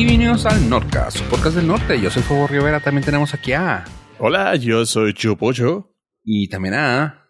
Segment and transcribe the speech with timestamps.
[0.00, 2.00] y bienvenidos al Nordcast, su podcast del norte.
[2.00, 3.84] Yo soy Fuego Rivera, también tenemos aquí a...
[4.18, 5.94] Hola, yo soy Chupocho.
[6.24, 7.26] Y también a...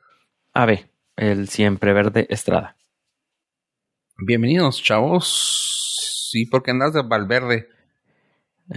[0.53, 2.77] Ave, el siempre verde Estrada.
[4.25, 6.29] Bienvenidos, chavos.
[6.31, 7.67] Sí, porque andas de Valverde.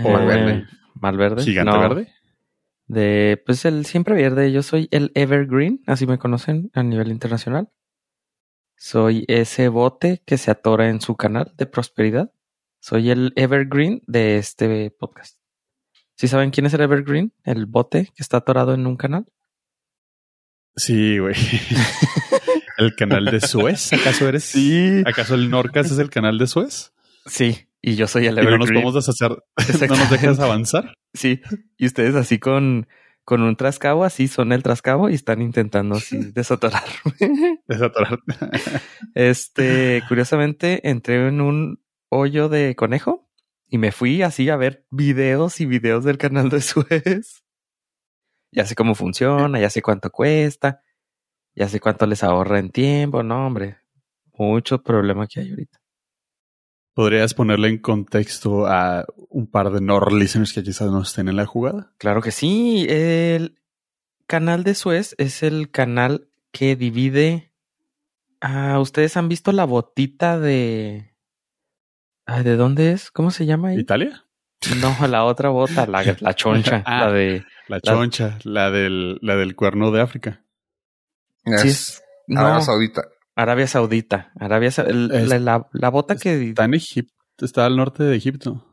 [0.04, 0.66] O Valverde.
[0.96, 1.44] Valverde.
[1.44, 2.07] ¿Gigante verde?
[2.88, 4.52] De, pues el siempre verde.
[4.52, 7.70] Yo soy el Evergreen, así me conocen a nivel internacional.
[8.75, 12.31] Soy ese bote que se atora en su canal de prosperidad.
[12.86, 15.38] Soy el Evergreen de este podcast.
[16.18, 17.32] ¿Sí saben quién es el Evergreen?
[17.46, 19.26] El bote que está atorado en un canal.
[20.76, 21.34] Sí, güey.
[22.78, 23.94] ¿El canal de Suez?
[23.94, 24.44] ¿Acaso eres?
[24.44, 25.02] Sí.
[25.06, 26.92] ¿Acaso el Norcas es el canal de Suez?
[27.26, 28.59] Sí, y yo soy el ¿Y Evergreen.
[28.59, 29.31] no nos podemos deshacer?
[29.90, 30.94] ¿No nos dejas avanzar?
[31.14, 31.40] Sí,
[31.78, 32.90] y ustedes así con,
[33.23, 37.62] con un trascabo, así son el trascabo y están intentando así desatorarme.
[37.66, 38.20] Desatorar.
[39.16, 41.83] Este, curiosamente, entré en un
[42.13, 43.28] hoyo de conejo
[43.67, 47.44] y me fui así a ver videos y videos del canal de Suez.
[48.52, 50.84] Ya sé cómo funciona, ya sé cuánto cuesta,
[51.56, 53.23] ya sé cuánto les ahorra en tiempo.
[53.23, 53.78] No, hombre,
[54.38, 55.80] mucho problema que hay ahorita.
[56.94, 61.38] ¿Podrías ponerle en contexto a un par de Nord listeners que quizás no estén en
[61.38, 61.91] la jugada?
[61.97, 62.86] Claro que sí.
[62.88, 63.59] El
[64.28, 67.52] canal de Suez es el canal que divide.
[68.41, 71.12] Ah, ¿Ustedes han visto la botita de.
[72.25, 73.11] Ah, ¿De dónde es?
[73.11, 73.79] ¿Cómo se llama ahí?
[73.79, 74.25] ¿Italia?
[74.79, 77.05] No, la otra bota, la, la choncha, Ah.
[77.05, 77.45] la de.
[77.67, 80.44] La choncha, la del, la del cuerno de África.
[81.45, 83.01] Sí, Es es- no, Arabia Saudita.
[83.35, 84.31] Arabia Saudita.
[84.39, 86.49] Arabia Es- la, la- la bota que.
[86.49, 87.13] Está en Egipto,
[87.45, 88.66] está al norte de Egipto.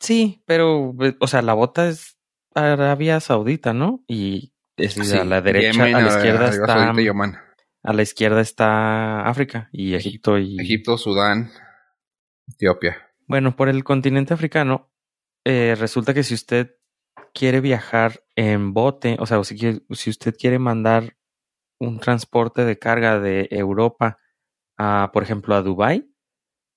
[0.00, 2.16] Sí, pero, o sea, la bota es
[2.54, 4.02] Arabia Saudita, ¿no?
[4.08, 6.74] Y es Sí, a la derecha, Yemen, a la izquierda Arabia está.
[6.78, 7.36] Saudita y Oman.
[7.84, 10.58] A la izquierda está África y Egipto y.
[10.60, 11.50] Egipto, Sudán,
[12.48, 12.96] Etiopía.
[13.26, 14.92] Bueno, por el continente africano,
[15.44, 16.76] eh, resulta que si usted
[17.34, 19.56] quiere viajar en bote, o sea, si,
[19.90, 21.16] si usted quiere mandar
[21.78, 24.18] un transporte de carga de Europa
[24.76, 26.12] a, por ejemplo, a Dubái,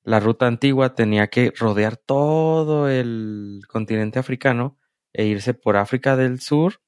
[0.03, 4.78] la ruta antigua tenía que rodear todo el continente africano
[5.13, 6.81] e irse por África del Sur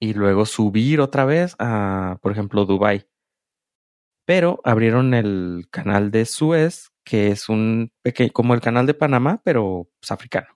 [0.00, 3.06] y luego subir otra vez a, por ejemplo, Dubái.
[4.26, 9.40] Pero abrieron el canal de Suez, que es un pequeño, como el canal de Panamá,
[9.44, 10.48] pero pues, africano,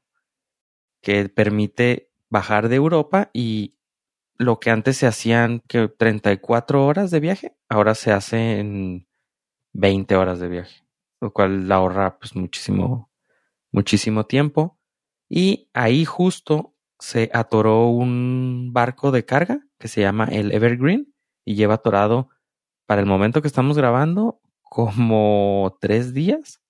[1.00, 3.76] que permite bajar de Europa y
[4.36, 9.06] lo que antes se hacían que 34 horas de viaje, ahora se hace en
[9.72, 10.82] 20 horas de viaje,
[11.20, 13.10] lo cual ahorra pues muchísimo,
[13.70, 14.78] muchísimo tiempo.
[15.28, 21.14] Y ahí justo se atoró un barco de carga que se llama el Evergreen
[21.44, 22.30] y lleva atorado
[22.90, 26.60] para el momento que estamos grabando como tres días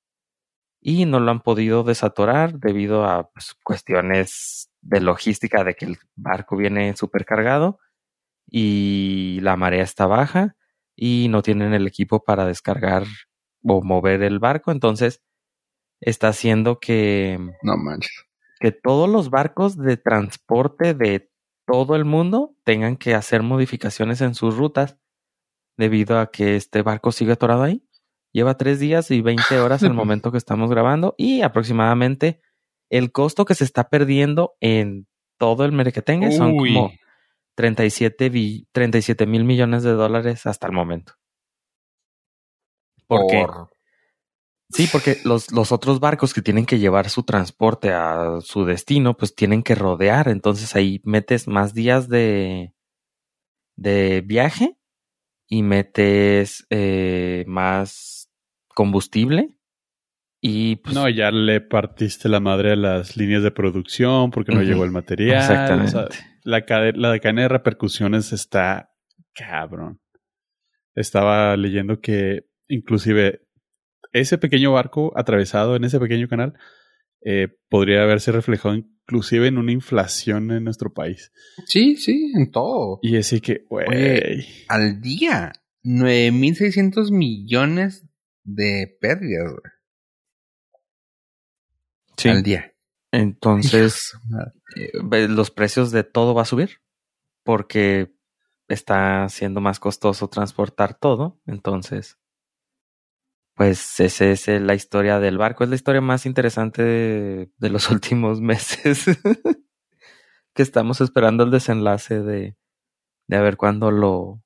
[0.78, 5.98] y no lo han podido desatorar debido a pues, cuestiones de logística de que el
[6.16, 7.78] barco viene supercargado
[8.46, 10.56] y la marea está baja
[10.94, 13.04] y no tienen el equipo para descargar
[13.64, 15.22] o mover el barco, entonces
[16.02, 18.26] está haciendo que, No manches.
[18.60, 21.30] que todos los barcos de transporte de
[21.66, 24.98] todo el mundo tengan que hacer modificaciones en sus rutas
[25.80, 27.82] debido a que este barco sigue atorado ahí.
[28.32, 32.40] Lleva tres días y 20 horas al momento que estamos grabando y aproximadamente
[32.88, 35.08] el costo que se está perdiendo en
[35.38, 36.92] todo el merequetengue son como
[37.56, 41.14] 37 bi- 37 mil millones de dólares hasta el momento.
[43.06, 43.38] ¿Por qué?
[44.72, 49.16] Sí, porque los, los otros barcos que tienen que llevar su transporte a su destino,
[49.16, 50.28] pues tienen que rodear.
[50.28, 52.72] Entonces ahí metes más días de,
[53.76, 54.76] de viaje
[55.50, 58.30] y metes eh, más
[58.68, 59.56] combustible.
[60.40, 64.62] Y pues, No, ya le partiste la madre a las líneas de producción porque no
[64.62, 65.36] llegó el material.
[65.36, 65.88] exactamente.
[65.88, 66.08] O sea,
[66.44, 68.90] la, cade- la cadena de repercusiones está
[69.34, 70.00] cabrón.
[70.94, 73.42] Estaba leyendo que inclusive
[74.12, 76.54] ese pequeño barco atravesado en ese pequeño canal
[77.22, 81.32] eh, podría haberse reflejado inclusive en una inflación en nuestro país.
[81.66, 82.98] Sí, sí, en todo.
[83.02, 85.52] Y así que, güey, Al día,
[85.84, 88.06] 9.600 millones
[88.44, 89.72] de pérdidas, güey.
[92.16, 92.28] sí.
[92.28, 92.72] Al día.
[93.12, 94.12] Entonces,
[94.76, 96.78] eh, ve- los precios de todo va a subir
[97.42, 98.12] porque
[98.68, 101.40] está siendo más costoso transportar todo.
[101.46, 102.18] Entonces,
[103.60, 105.64] pues esa es la historia del barco.
[105.64, 109.04] Es la historia más interesante de, de los últimos meses.
[110.54, 112.56] que estamos esperando el desenlace de,
[113.26, 114.42] de a ver cuándo lo,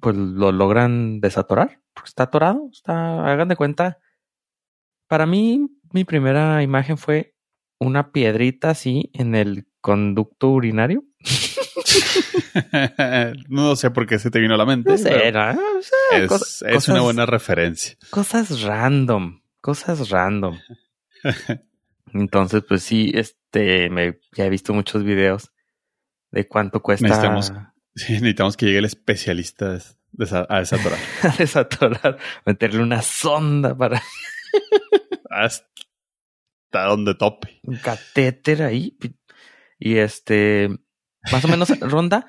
[0.00, 1.80] pues lo logran desatorar.
[1.92, 2.68] Porque está atorado.
[2.70, 3.98] Está, hagan de cuenta.
[5.08, 7.34] Para mí, mi primera imagen fue
[7.80, 11.02] una piedrita así en el conducto urinario.
[13.48, 14.94] no sé por qué se te vino a la mente.
[14.94, 17.96] Es, cosas- es una buena referencia.
[18.10, 20.58] Cosas random, cosas random.
[22.12, 25.50] Entonces, pues sí, este, me, ya he visto muchos videos
[26.30, 27.52] de cuánto cuesta Necesitamos-
[27.96, 29.78] Sí, necesitamos que llegue el especialista
[30.48, 30.98] a desatorar.
[31.38, 34.02] desatorar, meterle una sonda para
[35.30, 35.64] Hasta
[36.88, 37.60] donde tope.
[37.62, 38.96] un catéter ahí.
[39.78, 40.70] Y este,
[41.32, 42.26] más o menos ronda.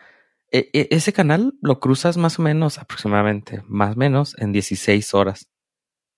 [0.51, 5.13] e- e- ese canal lo cruzas más o menos, aproximadamente, más o menos en 16
[5.13, 5.49] horas.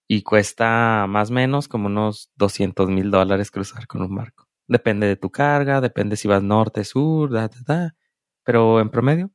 [0.09, 4.47] Y cuesta más o menos como unos 200 mil dólares cruzar con un barco.
[4.68, 7.95] Depende de tu carga, depende si vas norte, sur, da, da, da.
[8.45, 9.31] Pero en promedio,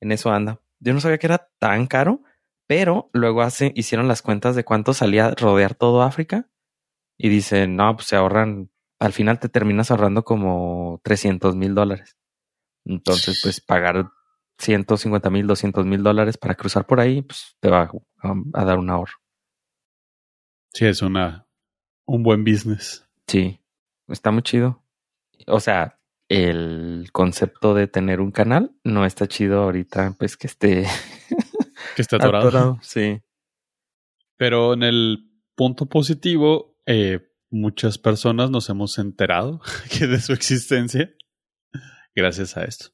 [0.00, 0.60] en eso anda.
[0.80, 2.22] Yo no sabía que era tan caro,
[2.68, 6.48] pero luego hace, hicieron las cuentas de cuánto salía rodear todo África.
[7.18, 8.70] Y dicen, no, pues se ahorran,
[9.00, 12.17] al final te terminas ahorrando como 300 mil dólares.
[12.88, 14.10] Entonces, pues pagar
[14.58, 17.90] 150 mil, 200 mil dólares para cruzar por ahí, pues te va
[18.22, 19.14] a, a dar un ahorro.
[20.72, 21.46] Sí, es una
[22.06, 23.06] un buen business.
[23.26, 23.60] Sí,
[24.08, 24.82] está muy chido.
[25.46, 30.86] O sea, el concepto de tener un canal no está chido ahorita, pues que esté
[31.96, 32.48] Que atorado.
[32.48, 32.78] atorado.
[32.82, 33.20] Sí.
[34.36, 37.20] Pero en el punto positivo, eh,
[37.50, 39.60] muchas personas nos hemos enterado
[39.98, 41.10] que de su existencia
[42.18, 42.88] gracias a esto.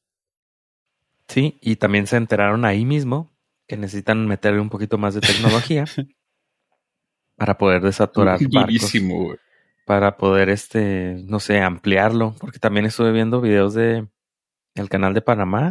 [1.29, 3.33] Sí, y también se enteraron ahí mismo
[3.67, 5.85] que necesitan meterle un poquito más de tecnología
[7.37, 8.63] para poder desaturar barcos.
[8.67, 9.39] Durísimo, güey.
[9.87, 14.07] para poder, este, no sé, ampliarlo, porque también estuve viendo videos de
[14.75, 15.71] el canal de Panamá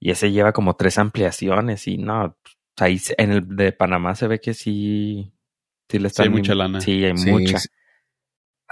[0.00, 2.36] y ese lleva como tres ampliaciones y no,
[2.78, 5.32] ahí en el de Panamá se ve que sí,
[5.88, 6.80] sí le Sí, hay están mucha lana.
[6.80, 7.58] Sí, hay Sí, mucha.
[7.58, 7.68] sí.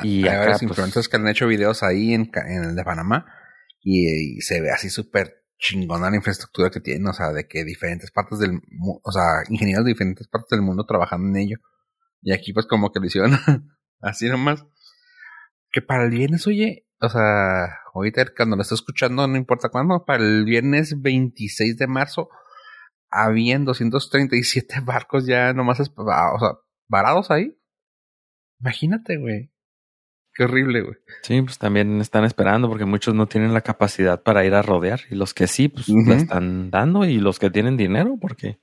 [0.03, 2.85] Y Hay acá, varios pues, influencers que han hecho videos ahí en, en el de
[2.85, 3.27] Panamá
[3.83, 8.11] y, se ve así súper chingona la infraestructura que tienen, o sea, de que diferentes
[8.11, 11.57] partes del mundo, o sea, ingenieros de diferentes partes del mundo trabajando en ello.
[12.23, 13.33] Y aquí pues como que lo hicieron
[14.01, 14.65] así nomás.
[15.73, 20.05] Que para el viernes, oye, o sea, ahorita cuando lo estoy escuchando, no importa cuándo,
[20.05, 22.29] para el viernes 26 de marzo,
[23.11, 26.53] habían 237 barcos ya nomás, es- o sea,
[26.89, 27.57] varados ahí.
[28.61, 29.50] Imagínate, güey.
[30.41, 30.97] Qué horrible, güey.
[31.21, 35.01] sí, pues también están esperando porque muchos no tienen la capacidad para ir a rodear
[35.11, 38.59] y los que sí, pues la están dando y los que tienen dinero, porque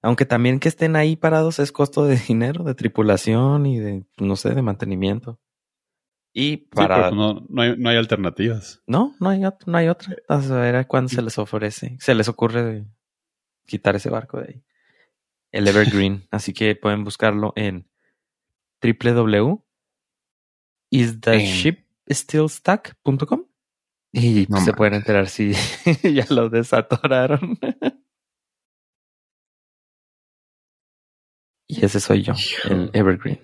[0.00, 4.34] aunque también que estén ahí parados es costo de dinero, de tripulación y de, no
[4.34, 5.38] sé, de mantenimiento.
[6.32, 7.10] Y para...
[7.10, 8.80] pero no, no, hay, no hay alternativas.
[8.86, 10.16] No, no hay, no hay otra.
[10.26, 12.86] A ver cuándo se les ofrece, se les ocurre de
[13.66, 14.64] quitar ese barco de ahí.
[15.52, 16.26] El Evergreen.
[16.30, 17.90] Así que pueden buscarlo en
[20.90, 23.44] www.istheshipstillstuck.com
[24.12, 25.52] y No se pueden enterar si
[26.02, 27.58] ya lo desatoraron.
[31.68, 32.32] y ese soy yo,
[32.68, 33.38] el Evergreen.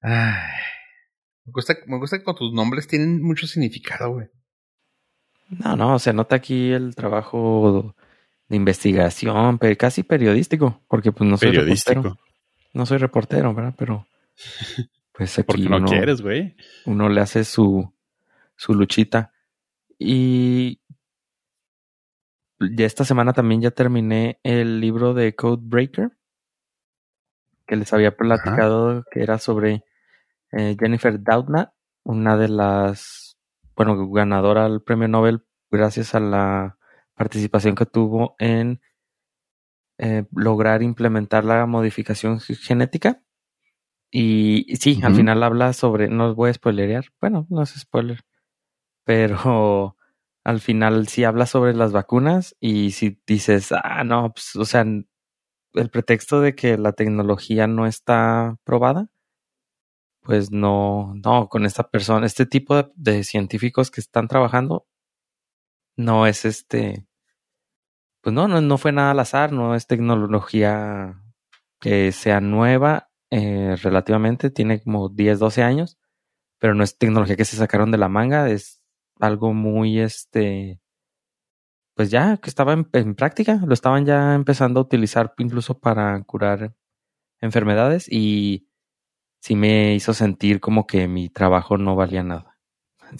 [0.00, 0.52] Ay.
[1.44, 4.28] Me gusta, me gusta que con tus nombres tienen mucho significado, güey.
[5.48, 7.96] No, no, se nota aquí el trabajo
[8.48, 12.02] de investigación, pero casi periodístico, porque pues no soy reportero.
[12.02, 12.18] Periodístico.
[12.72, 13.74] No soy reportero, ¿verdad?
[13.76, 14.06] Pero
[15.12, 16.56] pues aquí Porque no uno, quieres, güey.
[16.84, 17.92] uno le hace su,
[18.56, 19.32] su luchita.
[19.98, 20.80] Y
[22.60, 26.10] ya esta semana también ya terminé el libro de Code Breaker,
[27.66, 29.84] que les había platicado que era sobre
[30.52, 31.72] eh, Jennifer Doudna,
[32.04, 33.36] una de las,
[33.74, 36.78] bueno, ganadora al premio Nobel gracias a la
[37.14, 38.80] participación que tuvo en
[39.98, 43.22] eh, lograr implementar la modificación ge- genética.
[44.10, 48.20] Y sí, al final habla sobre, no os voy a spoilerear, bueno, no es spoiler,
[49.04, 49.96] pero
[50.44, 54.84] al final sí habla sobre las vacunas y si dices, ah, no, pues, o sea,
[55.74, 59.10] el pretexto de que la tecnología no está probada,
[60.22, 64.86] pues no, no, con esta persona, este tipo de, de científicos que están trabajando,
[65.96, 67.06] no es este,
[68.20, 71.22] pues no, no, no fue nada al azar, no es tecnología
[71.80, 75.98] que sea nueva eh, relativamente, tiene como 10, 12 años,
[76.58, 78.82] pero no es tecnología que se sacaron de la manga, es
[79.20, 80.80] algo muy este,
[81.94, 86.22] pues ya que estaba en, en práctica, lo estaban ya empezando a utilizar incluso para
[86.24, 86.74] curar
[87.40, 88.68] enfermedades y
[89.40, 92.58] sí me hizo sentir como que mi trabajo no valía nada.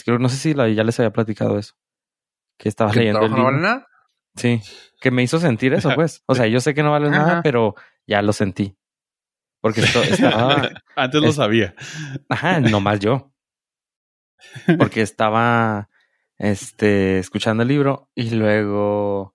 [0.05, 1.75] Que no sé si la- ya les había platicado eso.
[2.59, 3.51] Que estaba ¿Que leyendo el no libro.
[4.35, 4.61] Sí,
[5.01, 6.23] que me hizo sentir eso, pues.
[6.27, 7.09] O sea, yo sé que no vale
[7.39, 7.75] nada, pero
[8.07, 8.77] ya lo sentí.
[9.67, 10.71] Porque esto estaba.
[10.95, 11.75] Antes lo es- sabía.
[12.29, 13.33] Ajá, nomás yo.
[14.79, 15.89] Porque estaba
[16.39, 19.35] este escuchando el libro y luego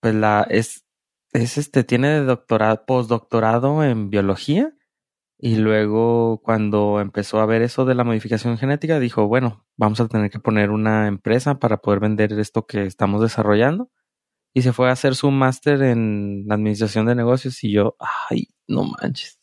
[0.00, 0.84] pues la es
[1.32, 4.72] es este tiene doctorado postdoctorado en biología
[5.38, 10.06] y luego cuando empezó a ver eso de la modificación genética dijo, bueno, vamos a
[10.08, 13.90] tener que poner una empresa para poder vender esto que estamos desarrollando
[14.54, 17.96] y se fue a hacer su máster en administración de negocios y yo,
[18.30, 19.40] ay, no manches.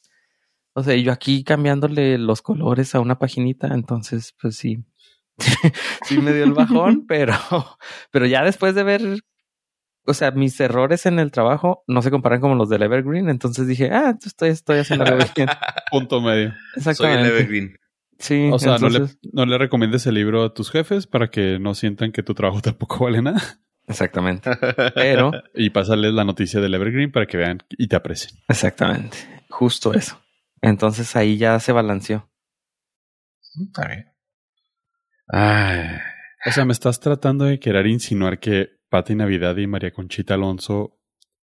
[0.73, 4.85] O sea, yo aquí cambiándole los colores a una paginita, entonces, pues sí,
[6.05, 7.35] sí me dio el bajón, pero,
[8.09, 9.01] pero ya después de ver,
[10.05, 13.67] o sea, mis errores en el trabajo no se comparan como los del Evergreen, entonces
[13.67, 15.49] dije, ah, estoy, estoy haciendo algo bien.
[15.91, 16.51] Punto medio.
[16.51, 17.27] Soy el Exactamente.
[17.27, 17.77] Evergreen.
[18.17, 21.59] Sí, O sea, no, le, no le recomiendes el libro a tus jefes para que
[21.59, 23.41] no sientan que tu trabajo tampoco vale nada.
[23.91, 24.49] Exactamente.
[24.95, 28.39] Pero, Y pásales la noticia del Evergreen para que vean y te aprecien.
[28.47, 29.17] exactamente.
[29.49, 30.19] Justo eso.
[30.61, 32.29] Entonces ahí ya se balanceó.
[33.59, 34.05] Está bien.
[35.27, 35.97] Ay,
[36.45, 40.99] O sea, me estás tratando de querer insinuar que Pati Navidad y María Conchita Alonso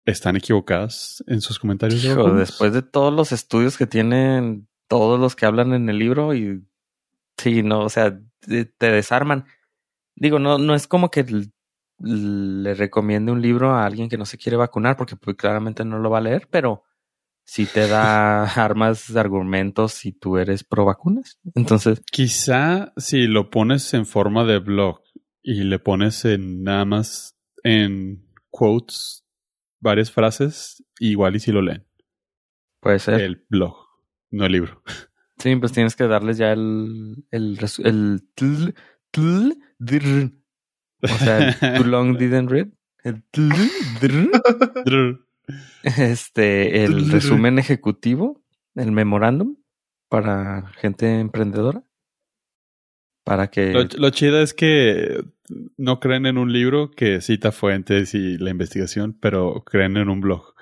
[0.06, 2.02] están equivocadas en sus comentarios.
[2.02, 5.98] de Hijo, después de todos los estudios que tienen todos los que hablan en el
[5.98, 6.64] libro y
[7.38, 9.46] sí, no, o sea, te, desarman.
[10.16, 11.26] Digo, no, no es como que
[12.00, 16.00] le recomiende un libro a alguien que no se quiere vacunar porque pues, claramente no
[16.00, 16.84] lo va a leer, pero
[17.44, 21.40] sí te da armas, argumentos si tú eres pro vacunas.
[21.54, 25.02] Entonces, Quizá si lo pones en forma de blog
[25.42, 29.26] y le pones en nada más en quotes
[29.80, 31.86] varias frases, igual y si lo leen.
[32.80, 33.22] puede ser.
[33.22, 33.76] El blog,
[34.32, 34.82] no el libro.
[35.38, 38.74] Sí, pues tienes que darles ya el, el, el tl,
[39.12, 39.52] tl.
[41.02, 42.68] O sea, el too long didn't read.
[43.04, 43.22] El
[45.84, 48.42] este, el resumen ejecutivo,
[48.76, 49.58] el memorándum
[50.10, 51.84] para gente emprendedora.
[53.24, 55.24] Para que Lo, lo chido es que
[55.78, 60.22] no creen en un libro que cita fuentes y la investigación, pero creen en un
[60.22, 60.54] blog.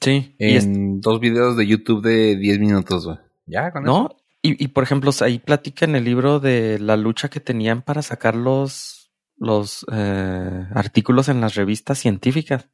[0.00, 3.18] sí, y es- en dos videos de YouTube de 10 minutos, güey.
[3.46, 3.92] Ya, con eso.
[3.92, 7.82] no, y, y por ejemplo, ahí platica en el libro de la lucha que tenían
[7.82, 9.01] para sacar los,
[9.42, 12.70] los eh, artículos en las revistas científicas.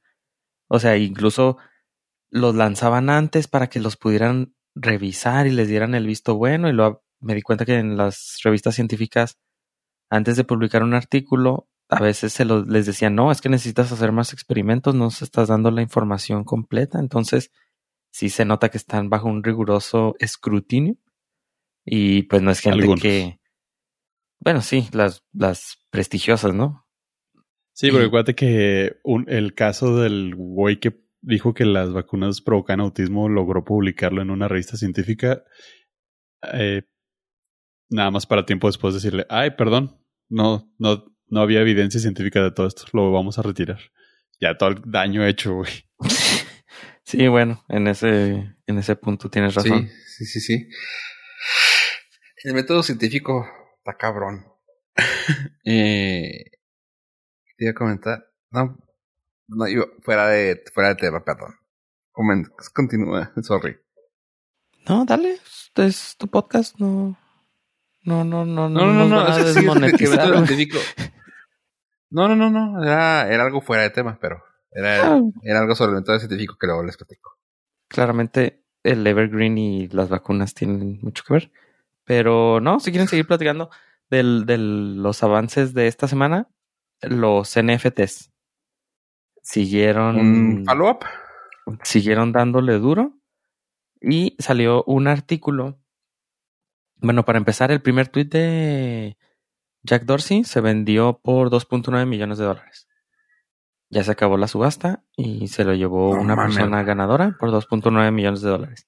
[0.68, 1.56] O sea, incluso
[2.30, 6.68] los lanzaban antes para que los pudieran revisar y les dieran el visto bueno.
[6.68, 9.38] Y luego me di cuenta que en las revistas científicas,
[10.10, 13.90] antes de publicar un artículo, a veces se los, les decían, no, es que necesitas
[13.90, 16.98] hacer más experimentos, no se estás dando la información completa.
[16.98, 17.50] Entonces,
[18.10, 20.96] sí se nota que están bajo un riguroso escrutinio.
[21.86, 23.00] Y pues no es gente Algunos.
[23.00, 23.40] que.
[24.38, 26.86] Bueno, sí, las, las prestigiosas, ¿no?
[27.72, 32.40] Sí, Y- porque acuérdate que un- el caso del güey que dijo que las vacunas
[32.40, 35.42] provocan autismo logró publicarlo en una revista científica.
[36.54, 36.82] eh,
[37.90, 42.52] nada más para tiempo después decirle, ay, perdón, no, no, no había evidencia científica de
[42.52, 43.80] todo esto, lo vamos a retirar.
[44.40, 45.70] Ya todo el daño hecho, güey.
[47.02, 49.88] Sí, bueno, en ese, en ese punto tienes razón.
[49.88, 50.68] Sí, sí, sí, sí.
[52.44, 53.46] El método científico
[53.78, 54.44] está cabrón.
[55.64, 56.44] eh,
[57.56, 58.26] te iba a comentar.
[58.50, 58.78] No,
[59.48, 61.54] no, yo, fuera de, fuera de tema, perdón.
[62.74, 63.78] Continúa, sorry.
[64.88, 67.16] No, dale, este es tu podcast, no.
[68.02, 69.66] No, no, no, No, no, no, no, sí.
[72.10, 75.74] No, no, no, no, era, era algo fuera de tema, pero era, Ah, era algo
[75.74, 77.36] sobre el método científico que luego les platico.
[77.88, 81.52] Claramente el Evergreen y las vacunas tienen mucho que ver.
[82.04, 83.68] Pero no, si quieren seguir platicando
[84.10, 86.48] del, de los avances de esta semana,
[87.02, 88.32] los NFTs
[89.48, 91.04] siguieron, follow-up.
[91.82, 93.18] siguieron dándole duro
[94.00, 95.78] y salió un artículo.
[96.96, 99.16] Bueno, para empezar, el primer tweet de
[99.82, 102.88] Jack Dorsey se vendió por 2.9 millones de dólares.
[103.90, 108.12] Ya se acabó la subasta y se lo llevó No una persona ganadora por 2.9
[108.12, 108.86] millones de dólares.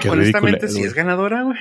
[0.00, 1.58] Qué Honestamente, sí es ganadora, güey.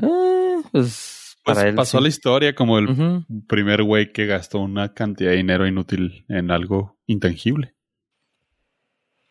[0.00, 1.74] Eh, pues para él.
[1.74, 2.02] pasó sí.
[2.02, 6.98] la historia como el primer güey que gastó una cantidad de dinero inútil en algo
[7.06, 7.74] intangible.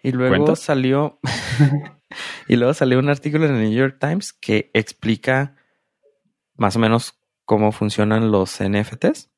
[0.02, 1.20] Y luego salió.
[2.48, 5.56] y luego salió un artículo en el New York Times que explica
[6.56, 9.32] más o menos cómo funcionan los NFTs.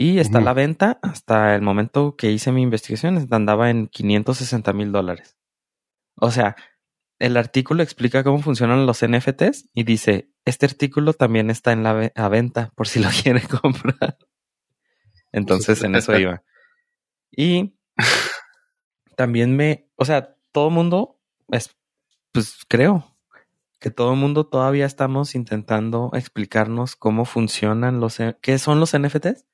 [0.00, 4.72] Y está a la venta hasta el momento que hice mi investigación, andaba en 560
[4.72, 5.36] mil dólares.
[6.14, 6.54] O sea,
[7.18, 12.12] el artículo explica cómo funcionan los NFTs y dice, este artículo también está en la
[12.14, 14.18] a venta por si lo quieren comprar.
[15.32, 16.42] Entonces en eso iba.
[17.30, 17.76] Y
[19.16, 21.76] también me, o sea, todo mundo es,
[22.32, 23.16] pues creo
[23.78, 29.46] que todo el mundo todavía estamos intentando explicarnos cómo funcionan los, qué son los NFTs.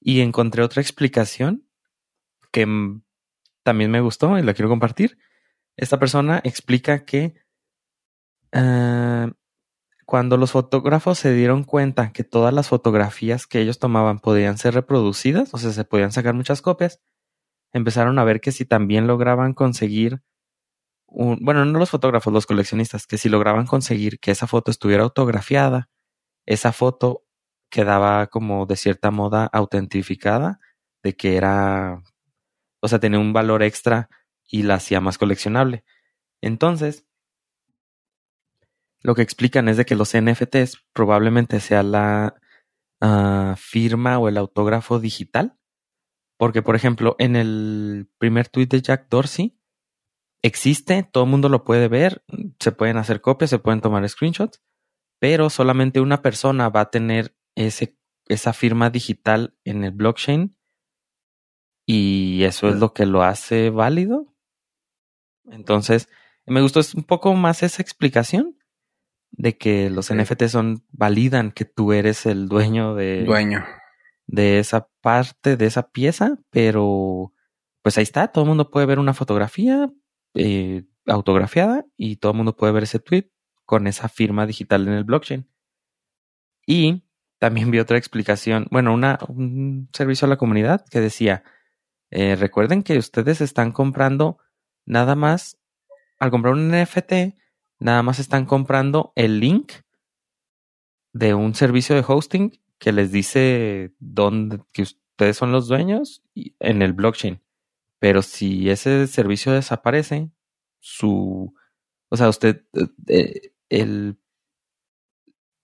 [0.00, 1.68] Y encontré otra explicación
[2.52, 2.66] que
[3.64, 5.18] también me gustó y la quiero compartir.
[5.76, 7.34] Esta persona explica que
[8.52, 9.30] ah,
[10.08, 14.72] cuando los fotógrafos se dieron cuenta que todas las fotografías que ellos tomaban podían ser
[14.72, 17.02] reproducidas, o sea, se podían sacar muchas copias,
[17.74, 20.22] empezaron a ver que si también lograban conseguir
[21.08, 25.90] bueno, no los fotógrafos, los coleccionistas, que si lograban conseguir que esa foto estuviera autografiada,
[26.46, 27.26] esa foto
[27.70, 30.58] quedaba como de cierta moda autentificada
[31.02, 32.02] de que era,
[32.80, 34.08] o sea, tenía un valor extra
[34.50, 35.84] y la hacía más coleccionable.
[36.40, 37.07] Entonces,
[39.02, 42.40] lo que explican es de que los NFTs probablemente sea la
[43.00, 45.56] ah, firma o el autógrafo digital.
[46.36, 49.58] Porque, por ejemplo, en el primer tweet de Jack Dorsey,
[50.42, 52.24] existe, todo el mundo lo puede ver,
[52.60, 54.62] se pueden hacer copias, se pueden tomar screenshots,
[55.18, 60.56] pero solamente una persona va a tener ese, esa firma digital en el blockchain
[61.84, 64.32] y eso es lo que lo hace válido.
[65.46, 66.08] Entonces,
[66.46, 68.57] me gustó un poco más esa explicación
[69.38, 73.64] de que los NFT son validan que tú eres el dueño de dueño
[74.26, 77.32] de esa parte de esa pieza, pero
[77.82, 79.90] pues ahí está, todo el mundo puede ver una fotografía
[80.34, 83.30] eh, autografiada y todo el mundo puede ver ese tweet
[83.64, 85.48] con esa firma digital en el blockchain.
[86.66, 87.04] Y
[87.38, 91.44] también vi otra explicación, bueno, una, un servicio a la comunidad que decía,
[92.10, 94.38] eh, recuerden que ustedes están comprando
[94.84, 95.58] nada más,
[96.18, 97.38] al comprar un NFT,
[97.78, 99.72] nada más están comprando el link
[101.12, 106.82] de un servicio de hosting que les dice dónde, que ustedes son los dueños en
[106.82, 107.40] el blockchain.
[107.98, 110.30] Pero si ese servicio desaparece,
[110.78, 111.54] su,
[112.08, 112.64] o sea, usted,
[113.08, 114.16] eh, el,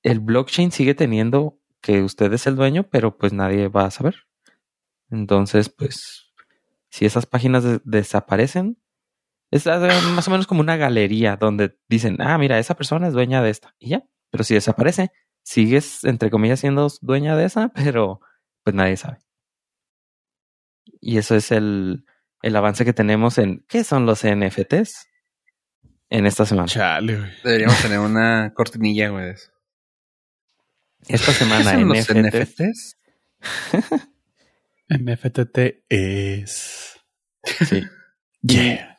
[0.02, 4.26] el blockchain sigue teniendo que usted es el dueño, pero pues nadie va a saber.
[5.10, 6.32] Entonces, pues,
[6.88, 8.78] si esas páginas desaparecen,
[9.50, 13.42] es más o menos como una galería donde dicen, ah, mira, esa persona es dueña
[13.42, 13.74] de esta.
[13.78, 15.10] Y ya, pero si desaparece,
[15.42, 18.20] sigues, entre comillas, siendo dueña de esa, pero
[18.64, 19.18] pues nadie sabe.
[21.00, 22.04] Y eso es el,
[22.42, 25.06] el avance que tenemos en qué son los NFTs
[26.10, 26.68] en esta semana.
[26.68, 27.30] Chale, güey.
[27.42, 29.34] Deberíamos tener una cortinilla, güey.
[31.06, 32.26] Esta semana ¿Qué son NFTs.
[32.28, 32.98] los NFTs?
[34.88, 37.00] NFTT es.
[37.42, 37.82] Sí.
[38.42, 38.93] Yeah.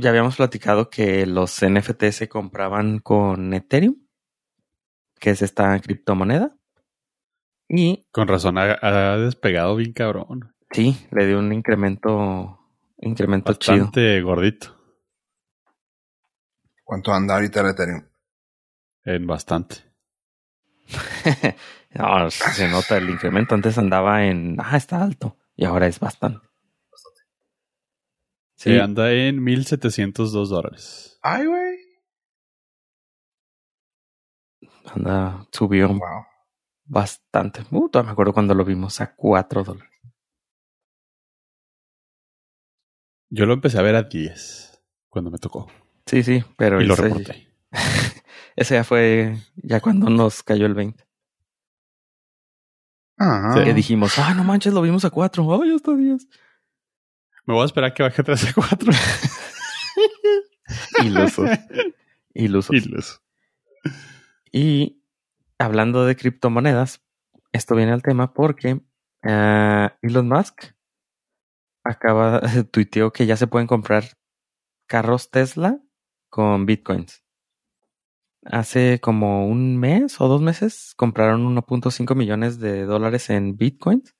[0.00, 3.96] Ya habíamos platicado que los NFTs se compraban con Ethereum,
[5.18, 6.56] que es esta criptomoneda.
[7.68, 10.54] Y Con razón ha, ha despegado bien cabrón.
[10.70, 12.60] sí, le dio un incremento,
[12.98, 13.78] incremento chido.
[13.78, 14.76] Bastante gordito.
[16.84, 18.08] ¿Cuánto anda ahorita el Ethereum?
[19.04, 19.78] En bastante.
[21.94, 23.56] no, se nota el incremento.
[23.56, 25.36] Antes andaba en, ah, está alto.
[25.56, 26.47] Y ahora es bastante.
[28.58, 31.18] Sí, Sí, anda en 1702 dólares.
[31.22, 31.78] Ay, güey.
[34.86, 36.24] anda, subió Wow.
[36.86, 37.62] bastante.
[37.70, 39.92] Uh, todavía me acuerdo cuando lo vimos a 4 dólares.
[43.30, 45.70] Yo lo empecé a ver a 10 cuando me tocó.
[46.06, 47.48] Sí, sí, pero y lo ese, reporté.
[48.56, 51.04] ese ya fue ya cuando nos cayó el 20.
[53.18, 53.62] Ajá.
[53.64, 55.62] Que dijimos, ah, no manches, lo vimos a 4.
[55.62, 56.26] Ay, hasta 10.
[57.48, 58.92] Me voy a esperar que baje 3 a 4.
[61.02, 61.48] Ilusos.
[62.34, 62.76] Ilusos.
[62.76, 63.22] Iluso.
[64.52, 65.02] Y
[65.58, 67.02] hablando de criptomonedas,
[67.52, 68.82] esto viene al tema porque
[69.22, 70.74] ah, Elon Musk
[71.84, 74.04] acaba, tuiteó que ya se pueden comprar
[74.86, 75.80] carros Tesla
[76.28, 77.24] con bitcoins.
[78.44, 84.14] Hace como un mes o dos meses compraron 1.5 millones de dólares en bitcoins.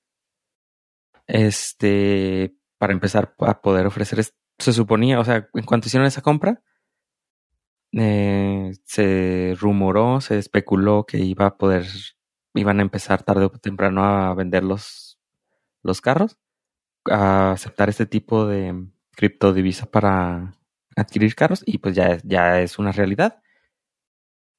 [1.27, 4.25] Este, para empezar a poder ofrecer,
[4.59, 6.62] se suponía, o sea, en cuanto hicieron esa compra,
[7.93, 11.87] eh, se rumoró, se especuló que iba a poder,
[12.55, 15.19] iban a empezar tarde o temprano a vender los,
[15.83, 16.38] los carros,
[17.11, 20.55] a aceptar este tipo de criptodivisa para
[20.97, 23.43] adquirir carros y pues ya, ya es una realidad.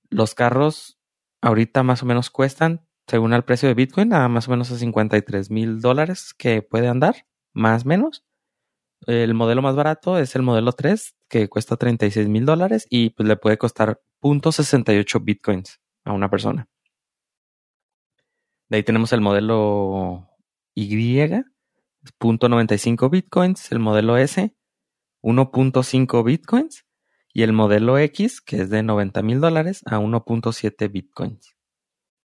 [0.09, 0.99] Los carros
[1.41, 4.77] ahorita más o menos cuestan, según el precio de Bitcoin, a más o menos a
[4.77, 8.25] 53 mil dólares que puede andar, más o menos.
[9.07, 13.27] El modelo más barato es el modelo 3, que cuesta 36 mil dólares y pues
[13.27, 16.67] le puede costar .68 bitcoins a una persona.
[18.69, 20.29] De ahí tenemos el modelo
[20.75, 20.95] Y,
[22.19, 24.55] .95 bitcoins, el modelo S,
[25.21, 26.85] 1.5 bitcoins
[27.33, 31.55] Y el modelo X, que es de 90 mil dólares, a 1.7 bitcoins.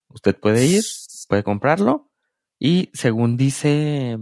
[0.09, 0.85] Usted puede ir,
[1.29, 2.11] puede comprarlo.
[2.59, 4.19] Y según dice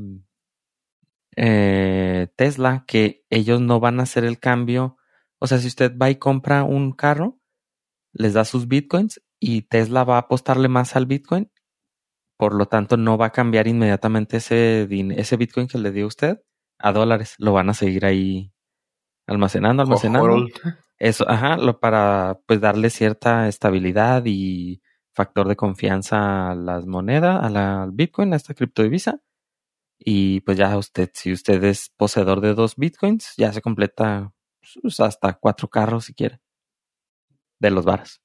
[1.37, 4.97] eh, Tesla, que ellos no van a hacer el cambio.
[5.39, 7.39] O sea, si usted va y compra un carro,
[8.13, 11.51] les da sus bitcoins y Tesla va a apostarle más al bitcoin.
[12.37, 16.41] Por lo tanto, no va a cambiar inmediatamente ese, ese bitcoin que le dio usted
[16.79, 17.35] a dólares.
[17.39, 18.53] Lo van a seguir ahí
[19.27, 20.47] almacenando, almacenando.
[20.99, 24.83] Eso, ajá, lo para pues darle cierta estabilidad y
[25.15, 29.21] factor de confianza a las monedas, a la, al Bitcoin, a esta criptodivisa.
[30.05, 34.33] Y pues ya usted, si usted es poseedor de dos Bitcoins, ya se completa
[34.99, 36.41] hasta cuatro carros si quiere.
[37.59, 38.21] De los varas.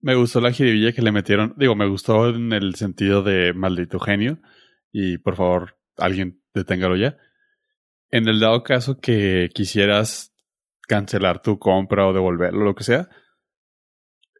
[0.00, 1.54] Me gustó la jiribilla que le metieron.
[1.56, 4.38] Digo, me gustó en el sentido de maldito genio.
[4.92, 7.16] Y por favor, alguien deténgalo ya.
[8.10, 10.34] En el dado caso que quisieras
[10.86, 13.08] cancelar tu compra o devolverlo, lo que sea,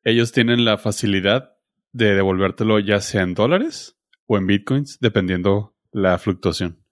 [0.05, 1.57] ellos tienen la facilidad
[1.93, 3.97] de devolvértelo ya sea en dólares
[4.27, 6.85] o en bitcoins, dependiendo la fluctuación.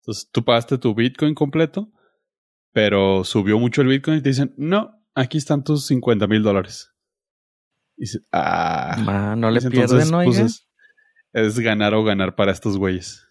[0.00, 1.92] Entonces, tú pagaste tu bitcoin completo,
[2.72, 6.94] pero subió mucho el bitcoin y te dicen, no, aquí están tus 50 mil dólares.
[7.96, 10.22] Y dices, ah, no le pierden, ¿no?
[10.22, 10.68] Pues,
[11.32, 13.26] es ganar o ganar para estos güeyes.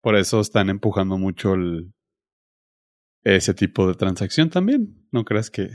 [0.00, 1.92] Por eso están empujando mucho el,
[3.24, 5.08] ese tipo de transacción también.
[5.10, 5.70] No creas que,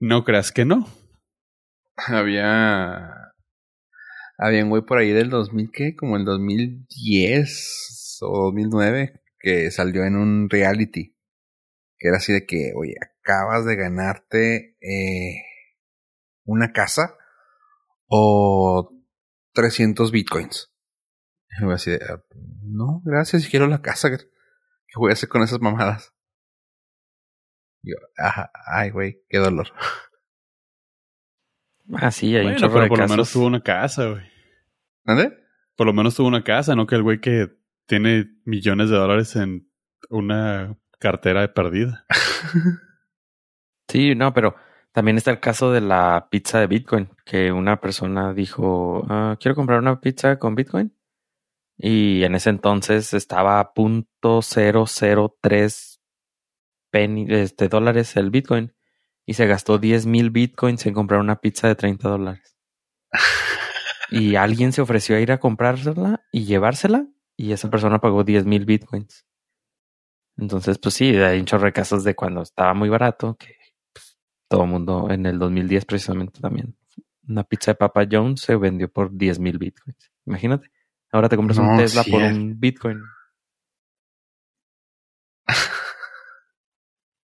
[0.00, 0.86] no creas que no.
[1.96, 3.10] Había,
[4.38, 5.96] había un güey por ahí del 2000, ¿qué?
[5.96, 7.91] Como el 2010
[8.22, 11.16] o 2009, que salió en un reality.
[11.98, 15.42] Que era así de que, oye, acabas de ganarte eh,
[16.44, 17.16] una casa
[18.06, 18.92] o
[19.52, 20.72] 300 bitcoins.
[21.60, 22.22] Y voy así de, ah,
[22.62, 24.10] no, gracias, quiero la casa.
[24.10, 26.12] ¿Qué voy a hacer con esas mamadas?
[27.82, 27.96] Yo,
[28.66, 29.68] ay, güey, qué dolor.
[31.94, 34.22] Ah, sí, hay un chorro pero por lo menos tuvo una casa, güey.
[35.04, 35.36] ¿Dónde?
[35.76, 37.50] Por lo menos tuvo una casa, no que el güey que
[37.86, 39.70] tiene millones de dólares en
[40.10, 42.06] una cartera de perdida.
[43.88, 44.54] sí, no, pero
[44.92, 49.54] también está el caso de la pizza de Bitcoin, que una persona dijo, ah, quiero
[49.54, 50.96] comprar una pizza con Bitcoin.
[51.78, 54.40] Y en ese entonces estaba a punto
[56.90, 58.74] penny, este, dólares el Bitcoin
[59.24, 62.56] y se gastó 10 mil Bitcoins en comprar una pizza de 30 dólares.
[64.10, 68.46] y alguien se ofreció a ir a comprársela y llevársela y esa persona pagó 10
[68.46, 69.26] mil Bitcoins.
[70.36, 73.56] Entonces, pues sí, hay un chorro de casos de cuando estaba muy barato, que
[73.92, 74.18] pues,
[74.48, 76.76] todo el mundo en el 2010 precisamente también.
[77.28, 80.10] Una pizza de Papa Jones se vendió por 10 mil Bitcoins.
[80.26, 80.70] Imagínate.
[81.10, 83.02] Ahora te compras un Tesla por un Bitcoin.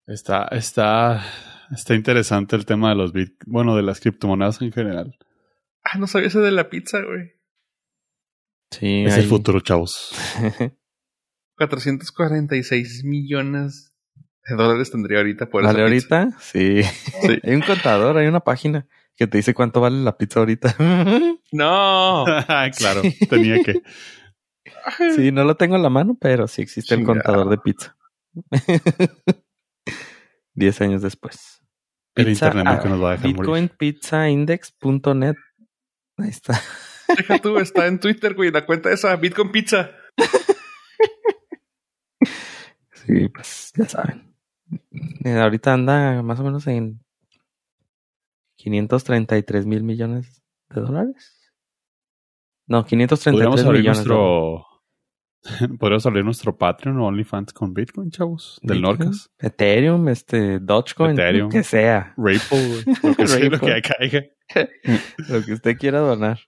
[0.07, 1.23] Está, está,
[1.71, 5.19] está interesante el tema de los bit, bueno, de las criptomonedas en general.
[5.85, 7.38] Ah, no sabía eso de la pizza, güey.
[8.71, 9.05] Sí.
[9.07, 10.13] Es el futuro, chavos.
[11.59, 13.93] 446 millones
[14.49, 16.31] de dólares tendría ahorita por ¿Vale ahorita?
[16.41, 16.83] Sí.
[16.83, 17.41] sí.
[17.43, 20.77] hay un contador, hay una página que te dice cuánto vale la pizza ahorita.
[21.53, 22.25] no.
[22.77, 23.83] claro, tenía que.
[25.17, 27.97] Sí, no lo tengo en la mano, pero sí existe el contador de pizza.
[30.55, 31.61] 10 años después.
[32.15, 35.35] El internet nunca nos va a dejar Bitcoinpizzaindex.net.
[36.19, 36.61] Ahí está.
[37.17, 39.91] Deja tú, está en Twitter, güey, la cuenta esa, Bitcoin Pizza.
[42.93, 44.35] sí, pues ya saben.
[45.25, 47.01] Eh, ahorita anda más o menos en
[48.57, 51.53] 533 mil millones de dólares.
[52.67, 53.85] No, 533 millones.
[53.85, 54.67] Nuestro,
[55.79, 58.59] Podríamos abrir nuestro Patreon o OnlyFans con Bitcoin, chavos.
[58.63, 59.31] Del Norcas.
[59.39, 61.13] Ethereum, este, Dogecoin.
[61.13, 61.51] Ethereum.
[61.51, 62.15] Que sea.
[62.17, 64.25] Ripple, Lo que sea, lo que caiga.
[65.29, 66.41] lo que usted quiera donar.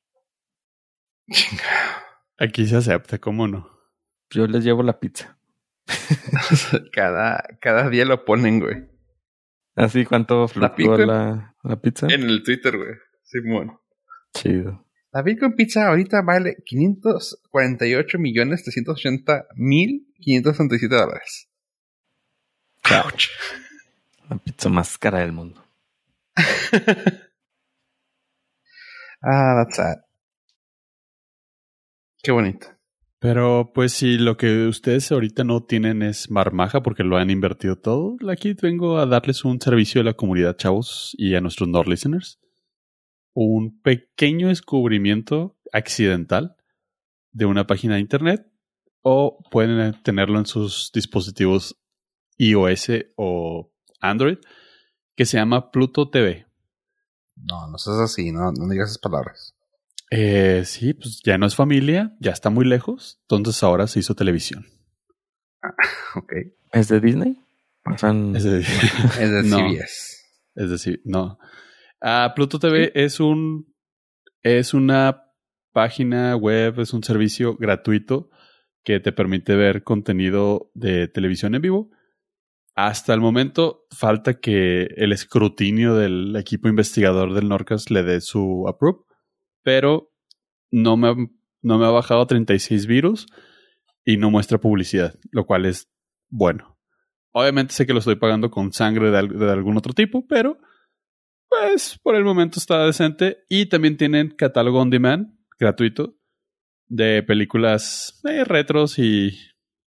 [2.39, 3.71] Aquí se acepta, ¿cómo no?
[4.31, 5.39] Yo les llevo la pizza.
[6.93, 8.89] cada, cada día lo ponen, güey.
[9.77, 12.07] ¿Así cuánto fluctúa la, la, pizza?
[12.09, 12.95] En el Twitter, güey.
[13.23, 13.79] Simón.
[14.35, 14.85] Chido.
[15.13, 21.49] La Bitcoin Pizza ahorita vale 548 millones 380 mil 567 dólares.
[22.85, 23.29] Ouch.
[24.29, 25.65] La pizza más cara del mundo.
[29.23, 30.10] ah, that's sad.
[32.23, 32.67] Qué bonito.
[33.19, 37.77] Pero pues si lo que ustedes ahorita no tienen es marmaja porque lo han invertido
[37.77, 41.89] todo, aquí vengo a darles un servicio a la comunidad, chavos, y a nuestros Nord
[41.89, 42.41] listeners
[43.35, 46.57] un pequeño descubrimiento accidental
[47.33, 48.47] de una página de internet
[49.03, 51.81] o pueden tenerlo en sus dispositivos
[52.37, 54.39] iOS o Android
[55.15, 56.47] que se llama Pluto TV.
[57.37, 59.55] No, no seas así, no, no digas esas palabras.
[60.11, 64.15] Eh, sí, pues ya no es familia, ya está muy lejos, entonces ahora se hizo
[64.15, 64.67] televisión.
[66.17, 66.33] Ok.
[66.73, 67.37] ¿Es de Disney?
[67.85, 68.77] Pasan- Es decir,
[69.21, 69.59] Es de No.
[69.59, 70.17] CBS.
[70.57, 71.39] es decir, no.
[72.01, 73.73] Ah, Pluto TV es un
[74.43, 75.23] es una
[75.73, 78.31] página web, es un servicio gratuito
[78.83, 81.91] que te permite ver contenido de televisión en vivo.
[82.75, 88.67] Hasta el momento falta que el escrutinio del equipo investigador del Norcas le dé su
[88.67, 89.01] approve,
[89.63, 90.13] pero
[90.71, 91.17] no me, ha-
[91.63, 93.27] no me ha bajado a 36 virus
[94.05, 95.89] y no muestra publicidad, lo cual es
[96.29, 96.79] bueno.
[97.33, 100.59] Obviamente sé que lo estoy pagando con sangre de, de algún otro tipo, pero
[101.49, 103.45] pues por el momento está decente.
[103.49, 106.17] Y también tienen catálogo on demand gratuito
[106.89, 109.37] de películas eh, retros y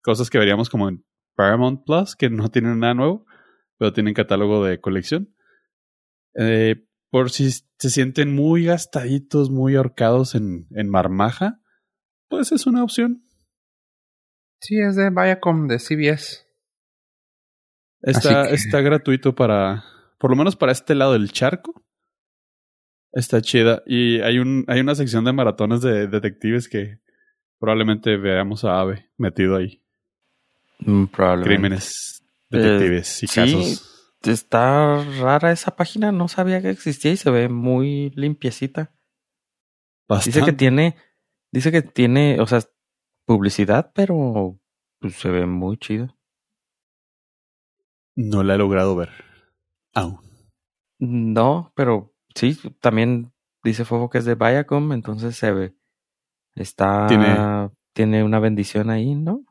[0.03, 1.05] cosas que veríamos como en
[1.35, 3.27] Paramount Plus, que no tienen nada nuevo,
[3.79, 5.35] pero tienen catálogo de colección.
[6.35, 11.61] Eh, por si se sienten muy gastaditos, muy ahorcados en, en marmaja,
[12.29, 13.23] pues es una opción.
[14.63, 16.47] Sí, es de Viacom, de CBS.
[18.01, 19.85] Está, que- está gratuito para,
[20.19, 21.85] por lo menos para este lado del charco.
[23.13, 23.83] Está chida.
[23.85, 26.99] Y hay, un, hay una sección de maratones de detectives que
[27.59, 29.85] probablemente veamos a Ave metido ahí.
[30.79, 31.55] Mm, probablemente.
[31.55, 33.35] Crímenes, detectives y sí.
[33.35, 34.02] casos.
[34.25, 38.95] Está rara esa página, no sabía que existía y se ve muy limpiecita.
[40.25, 40.97] Dice que tiene,
[41.53, 42.61] dice que tiene, o sea,
[43.27, 44.59] publicidad, pero
[45.01, 46.17] pues, se ve muy chido.
[48.15, 49.11] No la he logrado ver.
[49.95, 50.19] Aún.
[50.99, 53.33] No, pero sí, también
[53.65, 55.75] dice Fofo que es de Viacom, entonces se ve.
[56.55, 59.45] Está, Tiene- tiene, una bendición ahí, ¿no?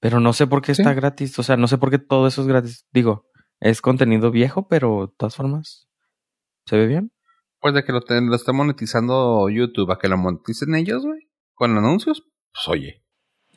[0.00, 0.82] Pero no sé por qué Sí.
[0.82, 2.86] está gratis, o sea, no sé por qué todo eso es gratis.
[2.92, 3.26] Digo,
[3.62, 5.88] es contenido viejo, pero de todas formas,
[6.66, 7.12] ¿se ve bien?
[7.60, 11.30] Pues de que lo, te- lo esté monetizando YouTube, a que lo moneticen ellos, güey,
[11.54, 12.22] con anuncios,
[12.52, 13.04] pues oye.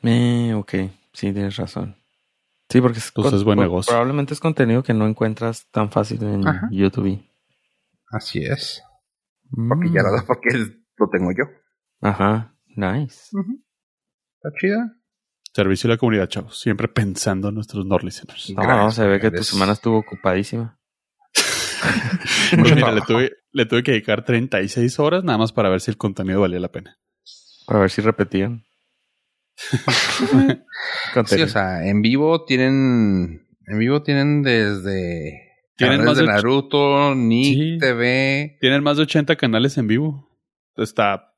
[0.02, 0.72] Eh, ok,
[1.12, 1.96] sí, tienes razón.
[2.68, 3.90] Sí, porque es, Pues es buen negocio.
[3.92, 6.68] probablemente es contenido que no encuentras tan fácil en Ajá.
[6.70, 7.22] YouTube.
[8.10, 8.82] Así es.
[9.50, 10.16] Porque ya Mm.
[10.20, 10.48] lo, porque
[10.96, 11.44] lo tengo yo.
[12.00, 13.30] Ajá, nice.
[14.36, 14.96] Está chida.
[15.56, 16.60] Servicio a la comunidad, chavos.
[16.60, 18.50] Siempre pensando en nuestros Nord listeners.
[18.50, 20.78] No, Gracias, se ve que tu semana estuvo ocupadísima.
[22.60, 25.90] Pues mira, le tuve, le tuve que dedicar 36 horas nada más para ver si
[25.90, 26.98] el contenido valía la pena.
[27.66, 28.66] Para ver si repetían.
[31.24, 33.48] Sí, o sea, en vivo tienen.
[33.66, 35.54] En vivo tienen desde.
[35.78, 37.78] Tienen más de Naruto, Nick Sí.
[37.80, 38.58] TV.
[38.60, 40.28] Tienen más de 80 canales en vivo.
[40.76, 41.32] Está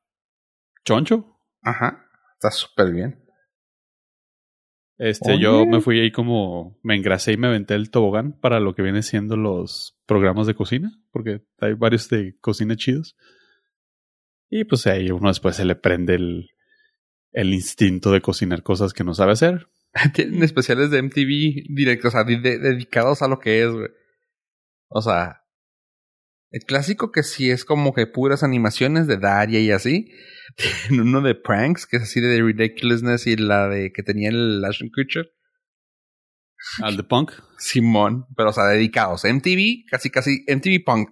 [0.85, 1.39] choncho.
[1.63, 2.05] Ajá.
[2.35, 3.28] Está súper bien.
[4.99, 5.43] Este, Oye.
[5.43, 8.83] yo me fui ahí como me engrasé y me aventé el tobogán para lo que
[8.83, 13.17] viene siendo los programas de cocina, porque hay varios de cocina chidos.
[14.51, 16.51] Y pues ahí uno después se le prende el,
[17.33, 19.69] el instinto de cocinar cosas que no sabe hacer.
[20.15, 23.89] Tienen especiales de MTV directos, o sea, de- de- dedicados a lo que es, güey.
[24.89, 25.43] O sea,
[26.51, 30.11] el clásico que sí es como que puras animaciones de Daria y así.
[30.89, 34.65] Tienen uno de pranks, que es así de ridiculousness, y la de que tenía el
[34.65, 35.31] Ashton Kutcher.
[36.83, 37.33] Al de punk.
[37.59, 39.25] Simón, pero o sea, dedicados.
[39.25, 41.11] MTV, casi casi MTV Punk.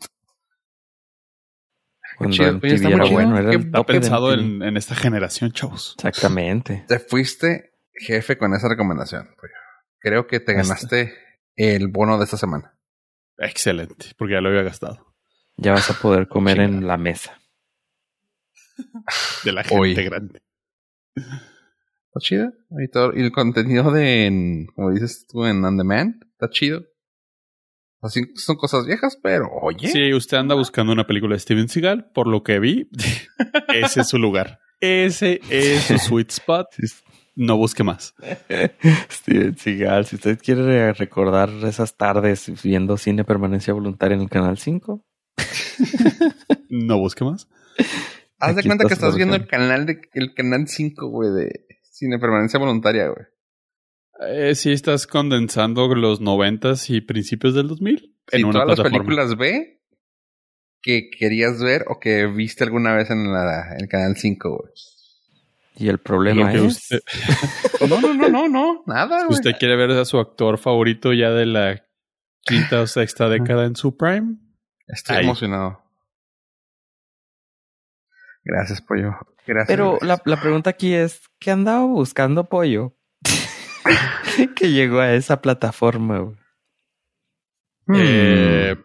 [2.19, 3.15] Cuando chido, pues, MTV está era muy chido.
[3.21, 5.95] bueno, era Qué- el Está tope de pensado en, en esta generación, chavos.
[5.99, 6.85] Exactamente.
[6.89, 9.27] Te fuiste jefe con esa recomendación.
[9.41, 9.53] pollo.
[10.01, 10.55] Creo que te Este.
[10.55, 11.15] ganaste
[11.57, 12.77] el bono de esta semana.
[13.39, 15.06] Excelente, porque ya lo había gastado.
[15.57, 17.39] Ya vas a poder comer en la mesa.
[19.45, 20.43] De la gente grande.
[21.15, 22.53] Está chido.
[22.83, 26.83] Y, todo- y el contenido de, en- como dices tú, en On Demand, está chido.
[28.03, 29.89] Así son cosas viejas, pero oye.
[29.89, 32.89] Si usted anda buscando una película de Steven Seagal, por lo que vi,
[33.75, 34.61] ese es su lugar.
[34.81, 36.67] Ese es su sweet spot.
[37.35, 38.15] No busque más.
[39.11, 44.59] Steven Seagal, si usted quiere recordar esas tardes viendo cine permanencia voluntaria en el canal
[44.59, 45.03] 5,
[46.69, 47.49] No busque más.
[48.39, 52.19] Haz de cuenta que estás viendo el canal de el canal 5, güey, de cine
[52.19, 53.27] permanencia voluntaria, güey.
[54.29, 59.05] Eh, sí, estás condensando los noventas y principios del 2000 en una todas las plataforma.
[59.05, 59.81] películas B
[60.83, 64.73] que querías ver o que viste alguna vez en la, el canal 5, güey.
[65.77, 67.01] y el problema es usted,
[67.89, 69.35] No, no, no, no, no, nada, si güey.
[69.37, 71.85] usted quiere ver a su actor favorito ya de la
[72.43, 74.37] quinta o sexta década en su prime,
[74.89, 75.25] Estoy Ahí.
[75.25, 75.83] emocionado.
[78.45, 79.13] Gracias, pollo.
[79.47, 79.67] Gracias.
[79.69, 80.09] Pero gracias.
[80.09, 82.97] la, la pregunta aquí es, ¿qué andaba buscando pollo?
[84.57, 86.19] que llegó a esa plataforma.
[86.21, 86.37] güey?
[88.01, 88.77] Eh,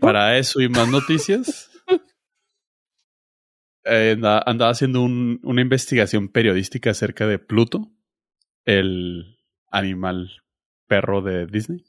[0.00, 1.70] para eso y más noticias,
[3.84, 7.90] eh, anda- andaba haciendo un- una investigación periodística acerca de Pluto,
[8.64, 9.36] el
[9.70, 10.30] animal
[10.86, 11.84] perro de Disney.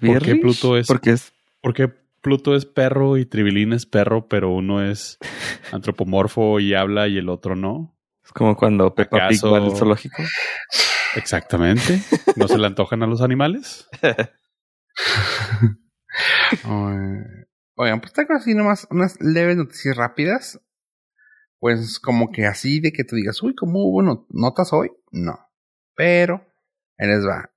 [0.00, 0.36] ¿por qué.
[0.36, 1.88] Pluto es- Porque es Porque
[2.20, 5.18] Pluto es perro y Tribilín es perro, pero uno es
[5.72, 7.96] antropomorfo y habla y el otro no.
[8.24, 10.22] es como cuando Peppa Pig ¿Acaso- va al zoológico.
[11.16, 12.00] Exactamente.
[12.36, 13.88] ¿No se le antojan a los animales?
[17.76, 20.60] Oigan, pues tengo así nomás unas leves noticias rápidas.
[21.60, 24.90] Pues como que así de que tú digas, uy, ¿cómo hubo no- notas hoy?
[25.10, 25.38] No.
[25.96, 26.46] Pero,
[26.98, 27.50] ahí les va.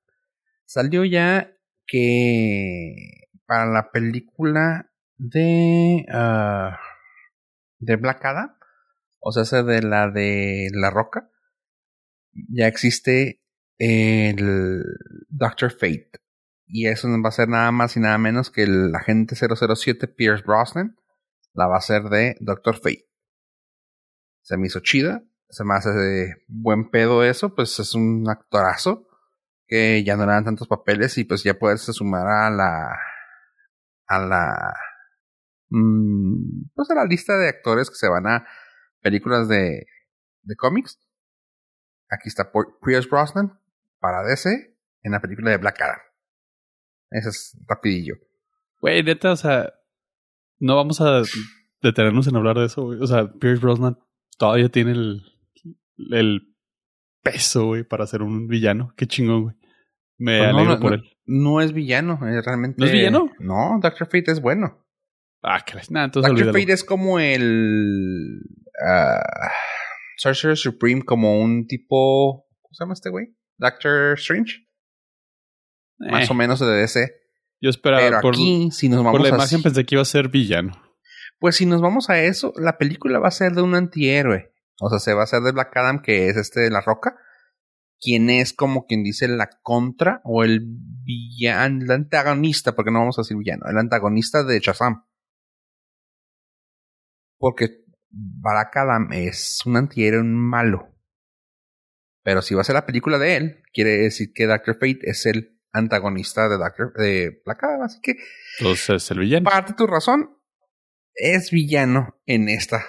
[0.65, 1.51] Salió ya
[1.85, 3.20] que
[3.51, 6.79] para la película de, ah,
[7.79, 8.55] de Black Adam,
[9.19, 11.29] o sea, esa de la de La Roca,
[12.31, 13.43] ya existe
[13.77, 14.85] el
[15.27, 16.11] Doctor Fate.
[16.65, 20.45] Y eso va a ser nada más y nada menos que el agente 007 Pierce
[20.45, 20.95] Brosnan.
[21.51, 23.09] La va a ser de Doctor Fate.
[24.43, 25.25] Se me hizo chida.
[25.49, 27.53] Se me hace buen pedo eso.
[27.53, 29.09] Pues es un actorazo.
[29.67, 31.17] Que ya no le dan tantos papeles.
[31.17, 32.97] Y pues ya puedes sumar a la.
[34.11, 34.73] A la.
[35.69, 38.45] mm, pues a la lista de actores que se van a
[38.99, 39.85] películas de.
[40.41, 40.99] de cómics.
[42.09, 42.51] Aquí está
[42.83, 43.57] Pierce Brosnan.
[43.99, 44.75] Para DC.
[45.03, 45.99] En la película de Black Adam.
[47.09, 48.15] Ese es rapidillo.
[48.81, 49.73] Güey, neta, o sea,
[50.59, 51.21] no vamos a
[51.81, 52.99] detenernos en hablar de eso, güey.
[53.01, 53.97] O sea, Pierce Brosnan
[54.37, 55.23] todavía tiene el,
[56.11, 56.55] el
[57.23, 58.93] peso, güey, para ser un villano.
[58.97, 59.55] Qué chingón, güey.
[60.21, 60.95] Me Pues no, alegro no, por no.
[60.97, 61.03] él.
[61.25, 62.75] No es villano, es realmente.
[62.79, 63.31] ¿No es villano?
[63.39, 64.85] No, Doctor Fate es bueno.
[65.41, 66.53] Ah, que Nah, entonces Doctor.
[66.53, 68.39] Fate es como el.
[68.85, 69.21] ah,
[70.17, 72.45] Sorcerer Supreme, como un tipo.
[72.61, 73.35] ¿Cómo se llama este güey?
[73.57, 74.67] Doctor Strange.
[75.97, 77.11] Más Eh, o menos de DC.
[77.59, 80.05] Yo esperaba, Pero por, aquí, si nos vamos por la imagen pensé que iba a
[80.05, 80.73] ser villano.
[81.39, 84.51] Pues si nos vamos a eso, la película va a ser de un antihéroe.
[84.79, 87.15] O sea, se va a hacer de Black Adam, que es este de la roca.
[88.01, 93.19] Quien es como quien dice la contra o el villano, el antagonista, porque no vamos
[93.19, 95.05] a decir villano, el antagonista de Shazam.
[97.37, 100.87] Porque Black Adam es un antihéroe malo.
[102.23, 105.25] Pero si va a ser la película de él, quiere decir que Doctor Fate es
[105.25, 107.81] el antagonista de Doctor de Black Adam.
[107.83, 108.15] Así que
[108.59, 109.49] Entonces, el villano.
[109.49, 110.37] parte de tu razón
[111.13, 112.83] es villano en esta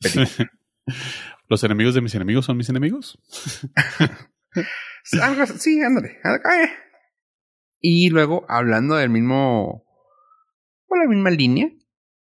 [0.00, 0.50] película.
[1.48, 3.18] ¿Los enemigos de mis enemigos son mis enemigos?
[5.02, 5.20] Sí,
[5.82, 6.18] ándale.
[6.22, 6.70] ándale.
[7.80, 9.84] Y luego, hablando del mismo.
[10.86, 11.70] Con la misma línea,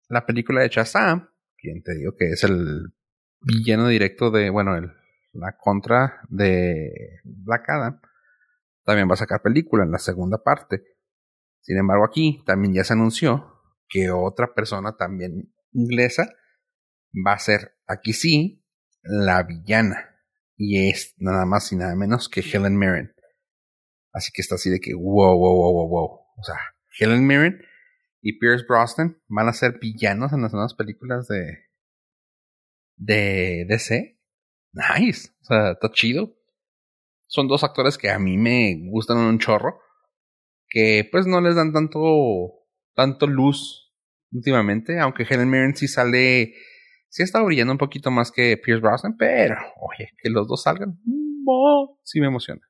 [0.08, 2.94] la película de Shazam, quien te digo que es el
[3.42, 4.50] villano directo de.
[4.50, 4.92] Bueno, el,
[5.34, 6.92] la contra de
[7.24, 8.02] Black Adam,
[8.84, 10.84] también va a sacar película en la segunda parte.
[11.62, 16.28] Sin embargo, aquí también ya se anunció que otra persona también inglesa
[17.26, 18.66] va a ser, aquí sí,
[19.04, 20.11] la villana.
[20.64, 23.16] Y es nada más y nada menos que Helen Mirren.
[24.14, 26.20] Así que está así de que wow, wow, wow, wow, wow.
[26.38, 26.56] O sea,
[27.00, 27.64] Helen Mirren
[28.22, 31.66] y Pierce Brosnan van a ser villanos en las nuevas películas de
[32.96, 34.20] de DC.
[34.74, 35.30] Nice.
[35.42, 36.38] O sea, está chido.
[37.26, 39.82] Son dos actores que a mí me gustan un chorro.
[40.70, 42.00] Que pues no les dan tanto
[42.94, 43.92] tanto luz
[44.32, 45.00] últimamente.
[45.00, 46.54] Aunque Helen Mirren sí sale.
[47.12, 49.18] Sí está brillando un poquito más que Pierce Brosnan.
[49.18, 50.98] Pero, oye, que los dos salgan.
[52.04, 52.62] sí me emociona.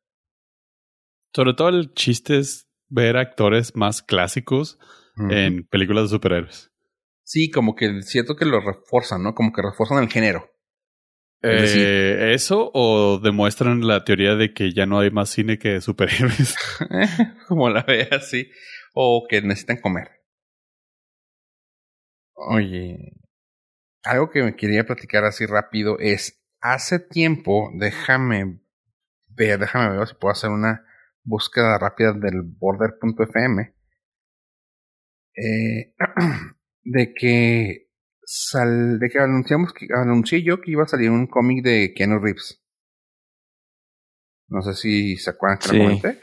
[1.34, 4.80] Sobre todo el chiste es ver actores más clásicos
[5.30, 6.72] en películas de superhéroes.
[7.24, 9.36] Sí, como que siento que lo refuerzan, ¿no?
[9.36, 10.50] Como que refuerzan el género.
[11.42, 15.82] Es Eh, ¿Eso o demuestran la teoría de que ya no hay más cine que
[15.82, 16.56] superhéroes?
[17.48, 18.50] como la veas, sí.
[18.96, 20.10] O que necesitan comer.
[22.34, 23.14] Oye,
[24.04, 28.60] algo que me quería platicar así rápido es, hace tiempo, déjame
[29.28, 30.86] ver, déjame ver si puedo hacer una
[31.24, 33.74] búsqueda rápida del border.fm.
[35.36, 35.94] Eh,
[36.84, 37.90] de que
[38.24, 42.20] sal, de que anunciamos que anuncié yo que iba a salir un cómic de Keanu
[42.20, 42.62] Reeves.
[44.48, 45.78] No sé si se acuerdan que Sí.
[45.78, 46.20] lo comenté.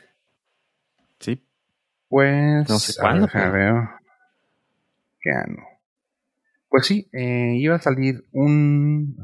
[1.21, 1.49] Sí.
[2.09, 2.69] Pues.
[2.69, 3.75] No sé a cuándo, pero- ver.
[5.21, 5.63] Keanu.
[6.69, 9.17] Pues sí, eh, iba a salir un.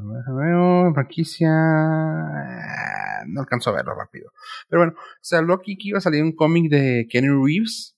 [0.93, 1.49] Franquicia.
[1.51, 4.31] ah, No alcanzo a verlo rápido.
[4.69, 7.97] Pero bueno, se habló aquí que iba a salir un cómic de Keanu Reeves.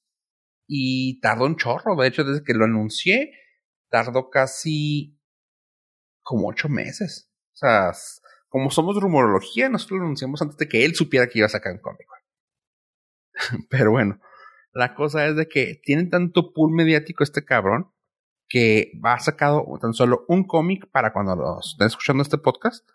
[0.67, 1.95] Y tardó un chorro.
[1.95, 3.31] De hecho, desde que lo anuncié,
[3.89, 5.17] tardó casi.
[6.21, 7.29] como ocho meses.
[7.53, 7.91] O sea,
[8.49, 11.73] como somos rumorología, nosotros lo anunciamos antes de que él supiera que iba a sacar
[11.73, 12.07] un cómic.
[13.69, 14.19] Pero bueno,
[14.73, 17.91] La cosa es de que tiene tanto pool mediático este cabrón
[18.49, 22.87] que va sacado tan solo un cómic para cuando los estén escuchando este podcast.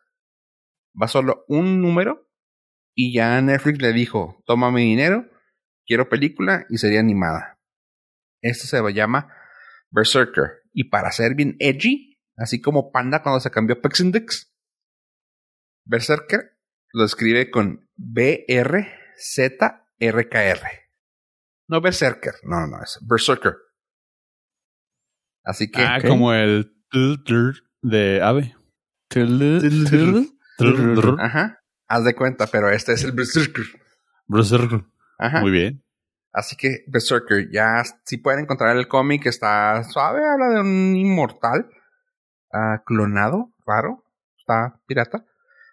[1.01, 2.29] Va solo un número
[2.95, 5.29] y ya Netflix le dijo, toma mi dinero,
[5.87, 7.59] quiero película y sería animada.
[8.43, 9.35] Esto se llama
[9.91, 10.63] Berserker.
[10.73, 14.53] Y para ser bien edgy, así como Panda cuando se cambió Pexindex,
[15.85, 16.59] Berserker
[16.93, 18.91] lo escribe con B-R-Z-R-K-R.
[21.69, 23.55] No Berserker, no, no, es Berserker.
[25.45, 25.83] Así que.
[25.83, 26.75] Ah, como el
[27.83, 28.55] de ave.
[31.21, 31.61] Ajá.
[31.89, 33.65] Haz de cuenta, pero este es el Berserker.
[34.27, 34.85] Berserker.
[35.19, 35.41] Ajá.
[35.41, 35.85] Muy bien.
[36.33, 41.69] Así que Berserker, ya si pueden encontrar el cómic, está suave, habla de un inmortal
[42.53, 44.05] ah, clonado, raro,
[44.39, 45.27] está pirata.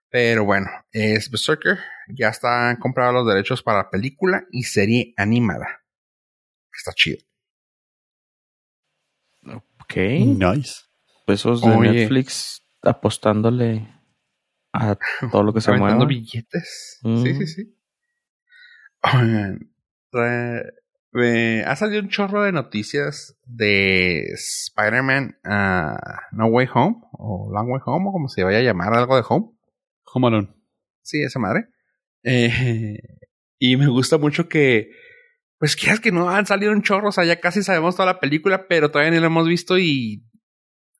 [0.09, 1.77] Pero bueno, es Berserker,
[2.09, 5.83] ya están comprados los derechos para película y serie animada.
[6.75, 7.28] Está chido.
[9.89, 9.97] Ok.
[9.97, 10.83] Nice.
[11.25, 11.91] Pesos de Oye.
[11.91, 13.87] Netflix apostándole
[14.71, 14.97] a
[15.31, 16.09] todo lo que se Aventando mueva.
[16.09, 16.99] billetes.
[17.01, 17.23] Mm.
[17.23, 17.75] Sí, sí, sí.
[19.01, 19.71] Oigan,
[21.65, 25.97] ha salido un chorro de noticias de Spider-Man ah,
[26.31, 29.23] No Way Home o Long Way Home o como se vaya a llamar, algo de
[29.27, 29.51] Home.
[30.13, 30.53] Home Alone.
[31.01, 31.67] Sí, esa madre.
[32.23, 32.97] Eh,
[33.59, 34.91] y me gusta mucho que,
[35.59, 38.19] pues quieras que no han salido un chorro, o sea, ya casi sabemos toda la
[38.19, 40.25] película, pero todavía ni la hemos visto y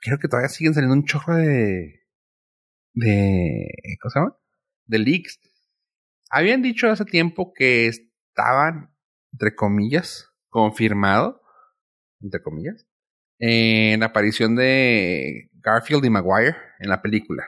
[0.02, 2.04] creo que todavía siguen saliendo un chorro de,
[2.94, 3.68] de,
[4.02, 4.38] ¿cómo se llama?
[4.86, 5.40] De leaks.
[6.30, 8.94] Habían dicho hace tiempo que estaban,
[9.32, 11.42] entre comillas, confirmado,
[12.22, 12.86] entre comillas,
[13.40, 17.46] en la aparición de Garfield y Maguire en la película.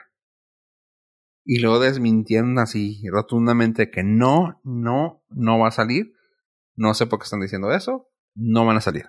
[1.44, 6.14] Y luego desmintieron así rotundamente que no, no, no va a salir.
[6.74, 8.08] No sé por qué están diciendo eso.
[8.34, 9.06] No van a salir.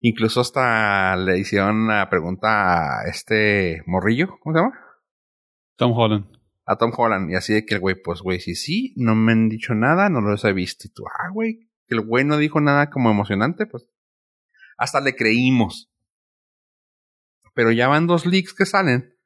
[0.00, 4.78] Incluso hasta le hicieron la pregunta a este morrillo, ¿cómo se llama?
[5.76, 6.26] Tom Holland.
[6.64, 7.30] A Tom Holland.
[7.30, 10.08] Y así de que el güey, pues güey, si sí, no me han dicho nada,
[10.08, 10.86] no los he visto.
[10.86, 13.88] Y tú, ah, güey, que el güey no dijo nada como emocionante, pues
[14.76, 15.92] hasta le creímos.
[17.54, 19.18] Pero ya van dos leaks que salen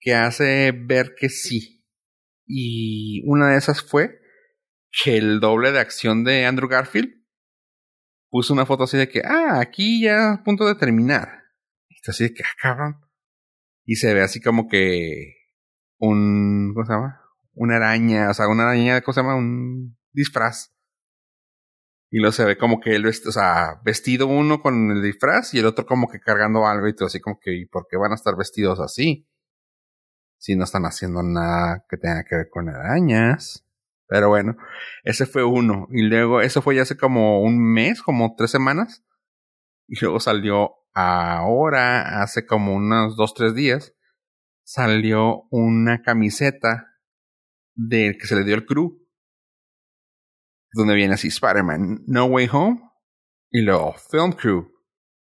[0.00, 1.86] que hace ver que sí.
[2.46, 4.19] Y una de esas fue
[4.90, 7.20] que el doble de acción de Andrew Garfield
[8.30, 11.28] puso una foto así de que, ah, aquí ya a punto de terminar.
[11.88, 13.00] Y está así de que, ah, cabrón.
[13.84, 15.34] Y se ve así como que
[15.98, 17.20] un, ¿cómo se llama?
[17.54, 19.36] Una araña, o sea, una araña, ¿cómo se llama?
[19.36, 20.72] Un disfraz.
[22.10, 25.66] Y luego se ve como que él, o vestido uno con el disfraz y el
[25.66, 28.16] otro como que cargando algo y todo así como que, ¿y por qué van a
[28.16, 29.28] estar vestidos así?
[30.38, 33.64] Si no están haciendo nada que tenga que ver con arañas.
[34.10, 34.56] Pero bueno,
[35.04, 35.86] ese fue uno.
[35.92, 39.06] Y luego, eso fue ya hace como un mes, como tres semanas.
[39.86, 43.94] Y luego salió ahora, hace como unos dos, tres días,
[44.64, 46.88] salió una camiseta
[47.76, 48.98] del que se le dio el crew.
[50.72, 52.80] Donde viene así Spider-Man No Way Home
[53.50, 54.72] y luego Film Crew.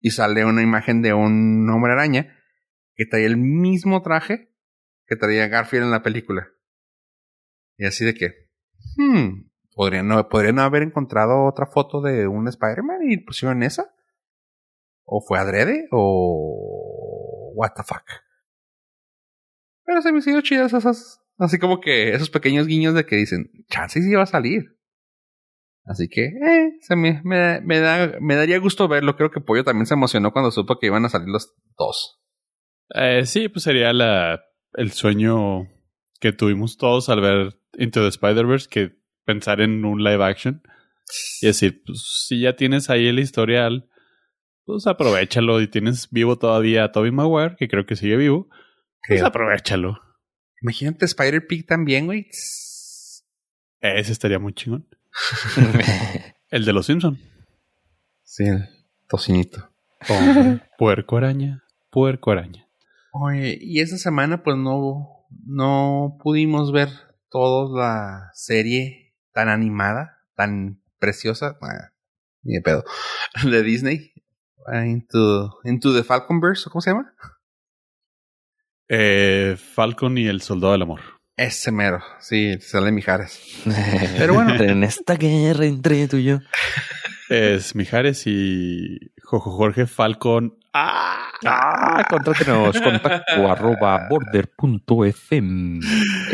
[0.00, 2.36] Y sale una imagen de un hombre araña
[2.96, 4.52] que trae el mismo traje
[5.06, 6.48] que traía Garfield en la película.
[7.76, 8.41] Y así de que,
[8.96, 13.94] hmm, ¿podrían no, ¿podrían haber encontrado otra foto de un Spider-Man y pusieron esa?
[15.04, 15.88] ¿O fue adrede?
[15.90, 18.04] ¿O what the fuck?
[19.84, 23.50] Pero se me hicieron chidas esas, así como que esos pequeños guiños de que dicen,
[23.68, 24.78] chance sí va a salir.
[25.84, 29.16] Así que, eh, se me, me, me, da, me daría gusto verlo.
[29.16, 32.20] Creo que Pollo también se emocionó cuando supo que iban a salir los dos.
[32.94, 34.40] Eh, sí, pues sería la,
[34.74, 35.68] el sueño
[36.20, 40.62] que tuvimos todos al ver Into the Spider-Verse, que pensar en un live action
[41.40, 43.88] y decir, pues si ya tienes ahí el historial,
[44.64, 48.48] pues aprovechalo y tienes vivo todavía a Tobey Maguire, que creo que sigue vivo,
[49.06, 50.00] pues aprovechalo.
[50.62, 52.28] Imagínate Spider-Pig también, güey.
[53.80, 54.88] Ese estaría muy chingón.
[56.50, 57.18] El de los Simpson.
[58.22, 58.68] Sí, el
[59.08, 59.70] tocinito.
[60.78, 62.68] puerco araña, puerco araña.
[63.12, 66.88] Oye, y esta semana pues no, no pudimos ver
[67.32, 71.92] toda la serie tan animada, tan preciosa, ah,
[72.42, 72.84] ni de pedo,
[73.50, 74.12] de Disney.
[74.66, 77.12] Ah, Into, Into the Falconverse, ¿cómo se llama?
[78.88, 81.00] Eh, Falcon y el Soldado del Amor.
[81.36, 83.40] Ese mero, sí, sale Mijares.
[84.18, 84.54] Pero bueno.
[84.54, 86.38] en esta guerra entre tú y yo.
[87.28, 90.61] Es Mijares y Jojo Jorge Falcon.
[90.74, 91.30] ¡Ah!
[91.44, 95.80] Ah, contrátenos, contacto arroba border.fm.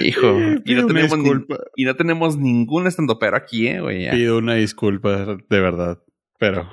[0.01, 1.57] Hijo, y Pido no, una tenemos ni- disculpa.
[1.77, 4.05] y no tenemos ningún estandopero aquí, eh, güey.
[4.05, 4.13] ya.
[4.13, 5.99] Pido una disculpa, de verdad.
[6.39, 6.71] Pero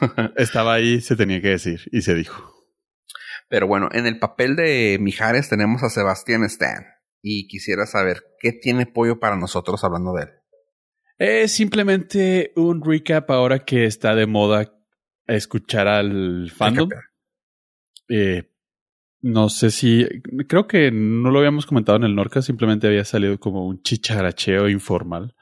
[0.36, 2.52] estaba ahí, se tenía que decir y se dijo.
[3.48, 6.84] Pero bueno, en el papel de Mijares tenemos a Sebastián Stan.
[7.22, 10.28] Y quisiera saber qué tiene Pollo para nosotros hablando de él.
[11.18, 14.72] Es simplemente un recap ahora que está de moda
[15.26, 16.88] escuchar al fandom.
[18.08, 18.50] Eh,
[19.22, 20.06] no sé si.
[20.48, 24.68] Creo que no lo habíamos comentado en el Norca, simplemente había salido como un chicharacheo
[24.68, 25.34] informal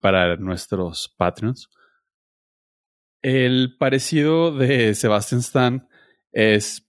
[0.00, 1.68] para nuestros Patreons.
[3.22, 5.88] El parecido de Sebastian Stan
[6.32, 6.88] es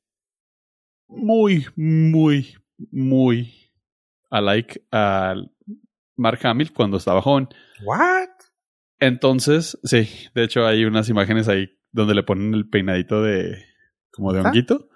[1.07, 2.55] muy, muy,
[2.91, 3.71] muy
[4.31, 5.51] alike al
[6.15, 7.49] Mark Hamill cuando estaba joven.
[7.83, 8.29] ¿What?
[8.99, 13.63] Entonces, sí, de hecho hay unas imágenes ahí donde le ponen el peinadito de
[14.11, 14.43] como de ¿Ah?
[14.43, 14.89] honguito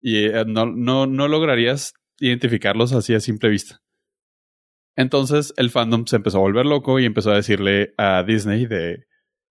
[0.00, 3.80] y eh, no, no, no lograrías identificarlos así a simple vista.
[4.96, 9.06] Entonces el fandom se empezó a volver loco y empezó a decirle a Disney de,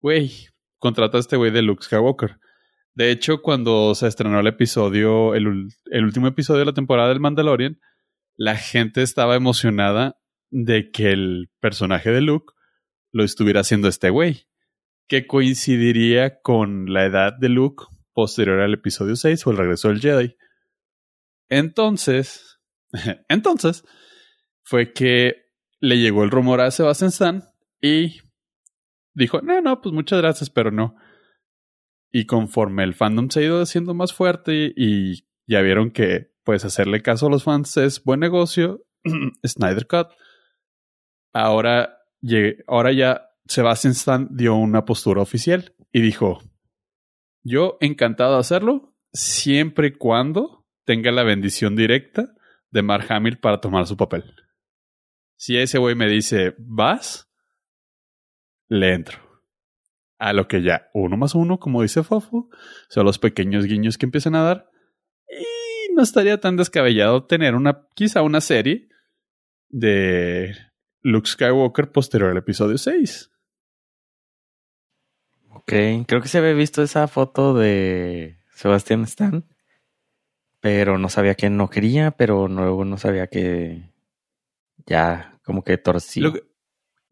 [0.00, 0.30] güey,
[0.78, 2.38] contrata a este güey de Luke Skywalker.
[2.94, 7.20] De hecho, cuando se estrenó el episodio, el, el último episodio de la temporada del
[7.20, 7.80] Mandalorian,
[8.36, 10.18] la gente estaba emocionada
[10.50, 12.52] de que el personaje de Luke
[13.10, 14.46] lo estuviera haciendo este güey,
[15.08, 20.00] que coincidiría con la edad de Luke posterior al episodio 6 o el regreso del
[20.00, 20.36] Jedi.
[21.48, 22.60] Entonces,
[23.28, 23.84] entonces,
[24.62, 25.50] fue que
[25.80, 27.42] le llegó el rumor a Sebastian Stan
[27.80, 28.20] y
[29.14, 30.96] dijo, no, no, pues muchas gracias, pero no.
[32.12, 36.64] Y conforme el fandom se ha ido haciendo más fuerte y ya vieron que pues
[36.64, 38.84] hacerle caso a los fans es buen negocio,
[39.46, 40.08] Snyder Cut,
[41.32, 41.98] ahora,
[42.66, 46.42] ahora ya Sebastian Stan dio una postura oficial y dijo,
[47.42, 52.34] yo encantado de hacerlo siempre y cuando tenga la bendición directa
[52.70, 54.34] de Mark Hamill para tomar su papel.
[55.36, 57.28] Si ese güey me dice, vas,
[58.68, 59.18] le entro.
[60.18, 62.48] A lo que ya uno más uno, como dice Fofo,
[62.88, 64.70] son los pequeños guiños que empiezan a dar.
[65.28, 68.88] Y no estaría tan descabellado tener una, quizá una serie
[69.68, 70.54] de
[71.00, 73.31] Luke Skywalker posterior al episodio 6.
[75.62, 79.44] Ok, creo que se había visto esa foto de Sebastián Stan,
[80.60, 83.82] pero no sabía que no quería, pero luego no sabía que
[84.86, 86.22] ya como que torció.
[86.24, 86.42] Lo que,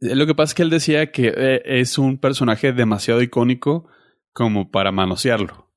[0.01, 3.87] lo que pasa es que él decía que eh, es un personaje demasiado icónico
[4.33, 5.69] como para manosearlo.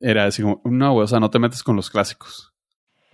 [0.00, 2.52] Era así como, no, güey, o sea, no te metes con los clásicos.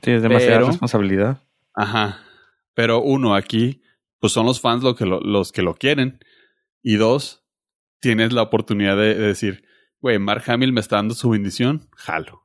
[0.02, 1.42] Sí, es demasiada pero- responsabilidad.
[1.74, 2.20] Ajá.
[2.74, 3.82] Pero uno, aquí,
[4.20, 6.20] pues son los fans lo que lo- los que lo quieren.
[6.82, 7.42] Y dos,
[8.06, 9.64] tienes la oportunidad de, de decir,
[10.00, 12.42] güey, Mark Hamill me está dando su bendición, jalo.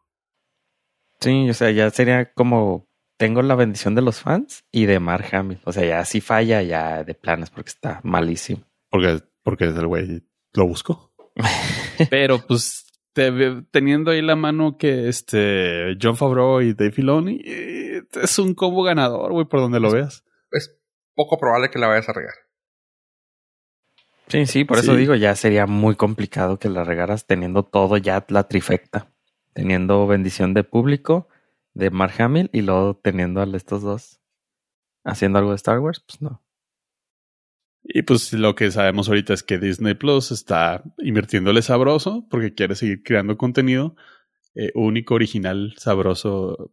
[1.19, 5.27] Sí, o sea, ya sería como tengo la bendición de los fans y de Mark
[5.33, 5.59] Hamill.
[5.65, 8.63] O sea, ya si falla, ya de planes porque está malísimo.
[8.89, 11.13] Porque, porque el güey lo buscó.
[12.09, 18.01] Pero pues te- teniendo ahí la mano que este John Favreau y Dave Filoni eh,
[18.21, 20.23] es un combo ganador, güey, por donde lo veas.
[20.51, 20.75] Es
[21.13, 22.33] poco probable que la vayas a regar.
[24.31, 28.25] Sí, sí, por eso digo, ya sería muy complicado que la regaras teniendo todo ya
[28.29, 29.11] la trifecta.
[29.53, 31.27] Teniendo bendición de público,
[31.73, 34.21] de Mark Hamill y luego teniendo a estos dos
[35.03, 36.41] haciendo algo de Star Wars, pues no.
[37.83, 42.75] Y pues lo que sabemos ahorita es que Disney Plus está invirtiéndole sabroso porque quiere
[42.75, 43.95] seguir creando contenido
[44.55, 46.71] eh, único, original, sabroso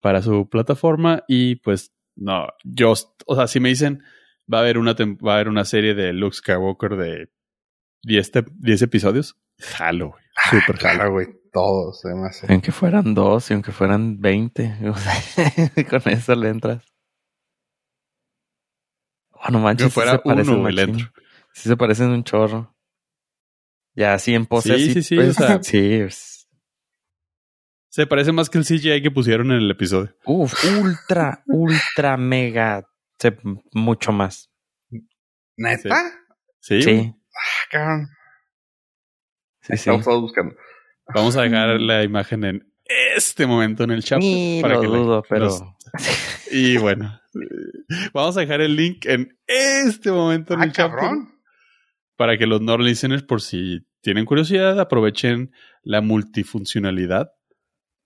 [0.00, 1.24] para su plataforma.
[1.28, 2.94] Y pues no, yo,
[3.26, 4.02] o sea, si me dicen
[4.52, 7.30] va a haber una, va a haber una serie de Luke Skywalker de
[8.02, 10.22] 10, te- 10 episodios, jalo, güey.
[10.50, 11.12] Súper jalo.
[11.12, 11.26] Güey.
[11.52, 12.42] Todos, además.
[12.46, 15.14] Y Aunque fueran dos y aunque fueran veinte, o sea,
[15.90, 16.84] con eso le entras.
[19.30, 20.78] Oh, no manches, sí fuera se parecen machín.
[20.90, 21.12] entro.
[21.52, 22.74] Sí se parecen un chorro.
[23.94, 26.48] Ya así en pose Sí, así, sí, sí, pues, o sea- sí, pues,
[27.88, 30.14] Se parece más que el CGI que pusieron en el episodio.
[30.26, 32.86] Uf, ultra, ultra, mega,
[33.18, 33.36] se-
[33.72, 34.50] mucho más.
[35.56, 35.96] ¿Neta?
[36.60, 36.82] Sí.
[36.82, 37.14] Sí.
[37.34, 38.08] Ah, cabrón.
[39.62, 39.72] sí, sí.
[39.74, 40.54] Estamos todos buscando.
[41.14, 42.72] Vamos a dejar la imagen en
[43.16, 44.18] este momento en el chat.
[44.18, 45.62] Ni para lo que dudo, pero los-
[46.50, 47.20] Y bueno,
[48.12, 51.34] vamos a dejar el link en este momento en Ah, el chat cabrón.
[52.16, 55.52] para que los no listeners, por si tienen curiosidad, aprovechen
[55.82, 57.30] la multifuncionalidad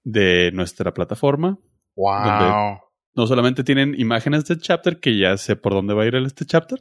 [0.05, 1.59] de nuestra plataforma.
[1.97, 2.81] Wow.
[3.15, 6.27] No solamente tienen imágenes del chapter, que ya sé por dónde va a ir el-
[6.27, 6.81] este chapter,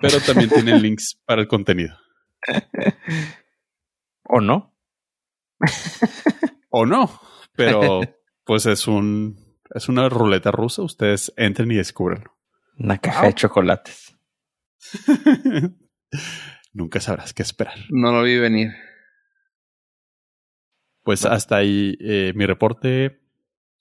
[0.00, 1.96] pero también tienen links para el contenido.
[4.24, 4.74] ¿O no?
[6.70, 7.20] o no,
[7.54, 8.00] pero
[8.44, 10.82] pues es un es una ruleta rusa.
[10.82, 12.24] Ustedes entren y descubren.
[12.78, 14.16] Una caja de chocolates.
[16.72, 17.74] Nunca sabrás qué esperar.
[17.90, 18.70] No lo vi venir.
[21.02, 23.20] Pues hasta ahí eh, mi reporte,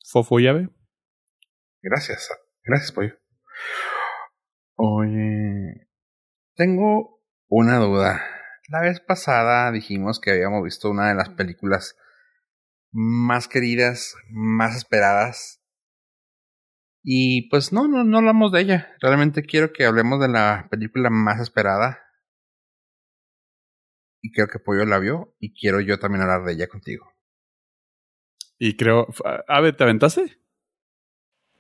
[0.06, 0.70] Fofo Llave.
[1.82, 2.30] Gracias,
[2.64, 3.18] gracias, pollo.
[4.76, 5.88] Oye,
[6.56, 8.22] tengo una duda.
[8.70, 11.98] La vez pasada dijimos que habíamos visto una de las películas
[12.92, 15.64] más queridas, más esperadas.
[17.02, 18.96] Y pues no, no, no hablamos de ella.
[19.02, 22.00] Realmente quiero que hablemos de la película más esperada.
[24.22, 25.34] Y creo que Pollo la vio.
[25.40, 27.12] Y quiero yo también hablar de ella contigo.
[28.58, 29.08] Y creo.
[29.48, 30.40] Ave, ¿te aventaste?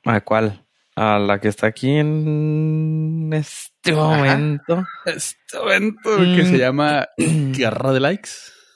[0.05, 0.65] ¿A cuál?
[0.95, 4.85] A la que está aquí en este momento.
[5.05, 6.57] Este momento que se mm.
[6.57, 8.29] llama Guerra de Likes.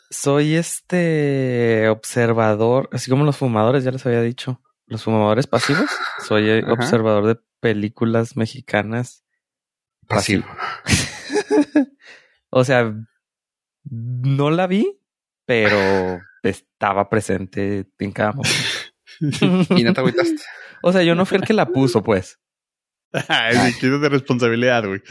[0.09, 4.61] Soy este observador, así como los fumadores, ya les había dicho.
[4.85, 5.89] Los fumadores pasivos.
[6.27, 9.25] Soy observador de películas mexicanas.
[10.07, 10.45] Pasivo.
[12.49, 12.93] o sea,
[13.83, 14.99] no la vi,
[15.45, 18.57] pero estaba presente en cada momento.
[19.69, 20.41] y no te agüitaste.
[20.81, 22.39] O sea, yo no fui el que la puso, pues.
[23.27, 25.01] Ay, de responsabilidad, güey.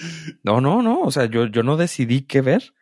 [0.42, 1.00] No, no, no.
[1.00, 2.74] O sea, yo, yo no decidí qué ver.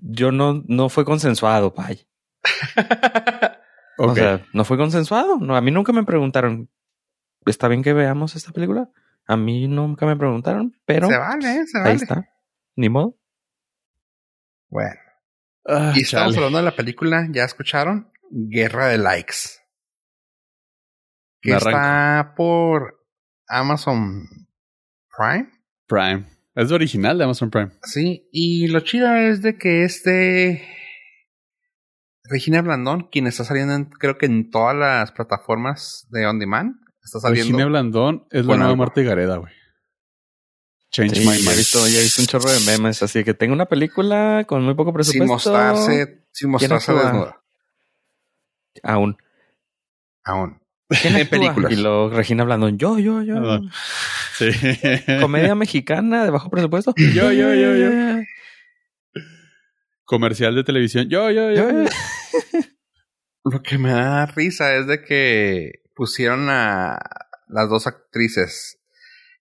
[0.00, 2.06] yo no, no fue consensuado, pay.
[3.96, 5.38] O sea, no fue consensuado.
[5.38, 6.68] No, a mí nunca me preguntaron,
[7.46, 8.90] ¿está bien que veamos esta película?
[9.24, 11.06] A mí nunca me preguntaron, pero.
[11.06, 11.90] Se vale, se vale.
[11.90, 12.28] Ahí está.
[12.74, 13.16] Ni modo.
[14.68, 14.98] Bueno.
[15.64, 18.10] Ah, y estamos hablando de la película, ¿ya escucharon?
[18.32, 19.63] Guerra de Likes
[21.44, 23.04] que está por
[23.46, 24.26] Amazon
[25.16, 25.50] Prime.
[25.86, 26.26] Prime.
[26.54, 27.70] Es original de Amazon Prime.
[27.82, 30.66] Sí, y lo chido es de que este
[32.24, 37.20] Regina Blandón, quien está saliendo creo que en todas las plataformas de On Demand, está
[37.20, 37.50] saliendo.
[37.50, 39.52] Regina Blandón es la nueva Marta Gareda, güey.
[40.90, 41.40] Change my mind.
[41.40, 44.44] Ya he, visto, ya he visto un chorro de memes, así que tengo una película
[44.46, 45.24] con muy poco presupuesto.
[45.24, 47.42] Sin mostrarse, sin mostrarse desnuda.
[48.82, 49.16] Aún.
[50.24, 50.63] Aún.
[50.88, 51.72] Tiene películas.
[51.72, 53.60] Y lo Regina Blandón, yo, yo, yo.
[54.36, 54.50] Sí.
[55.20, 56.94] Comedia mexicana de bajo presupuesto.
[57.14, 58.22] Yo, yo, yo, yo.
[60.04, 61.08] Comercial de televisión.
[61.08, 61.68] Yo, yo, yo.
[63.44, 66.98] Lo que me da risa es de que pusieron a
[67.48, 68.80] las dos actrices.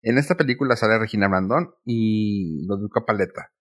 [0.02, 3.52] En esta película sale Regina Blandón y Ludwika Paleta.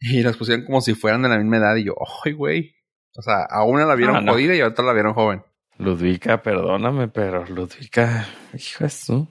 [0.00, 1.76] Y las pusieron como si fueran de la misma edad.
[1.76, 2.74] Y yo, ¡ay, güey!
[3.16, 5.42] O sea, a una la vieron ah, jodida y a otra la vieron joven.
[5.80, 9.26] Ludvika, perdóname, pero Ludvika, hijo de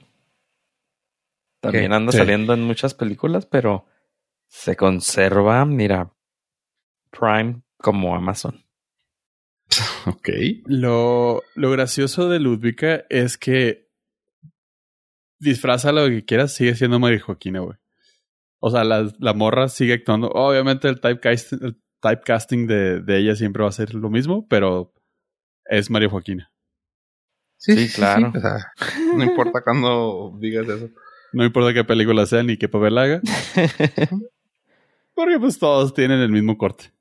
[1.62, 3.86] También anda saliendo en muchas películas, pero
[4.47, 6.12] se conserva, mira,
[7.12, 8.66] Prime como Amazon.
[10.08, 10.30] Ok.
[10.66, 13.89] Lo, lo gracioso de Ludvika es que
[15.38, 17.78] disfraza lo que quieras, sigue siendo María Joaquina, güey.
[18.60, 20.30] O sea, la, la, morra sigue actuando.
[20.30, 24.93] Obviamente el typecasting, el typecasting de, de ella siempre va a ser lo mismo, pero
[25.70, 26.51] es María Joaquina.
[27.57, 28.34] Sí, claro.
[29.15, 30.89] no importa cuando digas eso.
[31.32, 33.22] No importa qué película sea ni qué papel haga.
[35.13, 36.91] Porque pues todos tienen el mismo corte.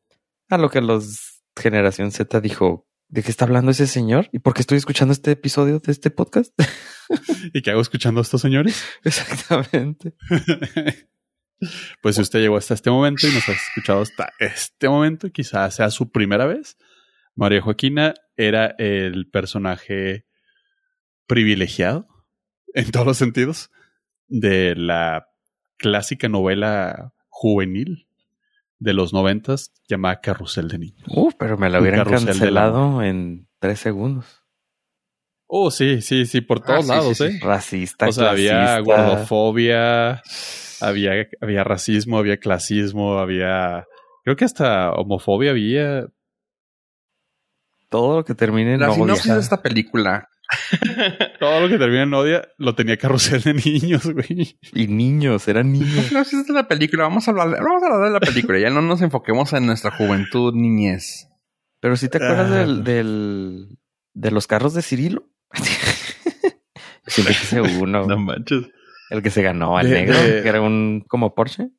[0.51, 4.29] A lo que los Generación Z dijo, ¿de qué está hablando ese señor?
[4.33, 6.53] ¿Y por qué estoy escuchando este episodio de este podcast?
[7.55, 8.85] ¿Y qué hago escuchando a estos señores?
[9.05, 10.15] Exactamente.
[12.03, 15.77] pues si usted llegó hasta este momento y nos ha escuchado hasta este momento, quizás
[15.77, 16.77] sea su primera vez,
[17.39, 20.27] María Joaquina era el personaje
[21.29, 22.09] privilegiado,
[22.75, 23.71] en todos los sentidos,
[24.27, 25.29] de la
[25.77, 28.09] clásica novela juvenil
[28.81, 31.07] de los noventas llamada Carrusel de Niños.
[31.09, 34.45] Uh, pero me la hubieran cancelado en tres segundos.
[35.47, 37.39] Oh, sí, sí, sí, por todos ah, lados, ¿eh?
[37.41, 40.23] Racista, O sea, había gordofobia,
[40.81, 43.87] había, había racismo, había clasismo, había...
[44.25, 46.09] Creo que hasta homofobia había
[47.89, 50.29] todo lo que termine en La sinopsis de esta película.
[51.39, 54.59] Todo lo que termina en odia lo tenía carrusel de niños, güey.
[54.73, 56.11] Y niños, eran niños.
[56.11, 58.71] La sinopsis de la película, vamos a hablar, vamos a hablar de la película, ya
[58.71, 61.29] no nos enfoquemos en nuestra juventud, niñez.
[61.81, 62.83] Pero si te acuerdas del, ah.
[62.83, 63.79] del,
[64.15, 65.29] de los carros de Cirilo.
[67.07, 68.07] Siempre quise uno.
[68.07, 68.71] No manches.
[69.11, 71.71] El que se ganó, el negro, que era un como Porsche.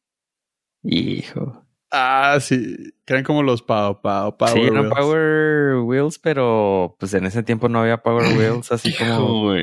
[0.84, 1.66] Hijo.
[1.92, 2.94] Ah, sí.
[3.06, 7.44] Que eran como los Power, Power, Power Sí, eran Power Wheels, pero pues en ese
[7.44, 9.54] tiempo no había Power Wheels así como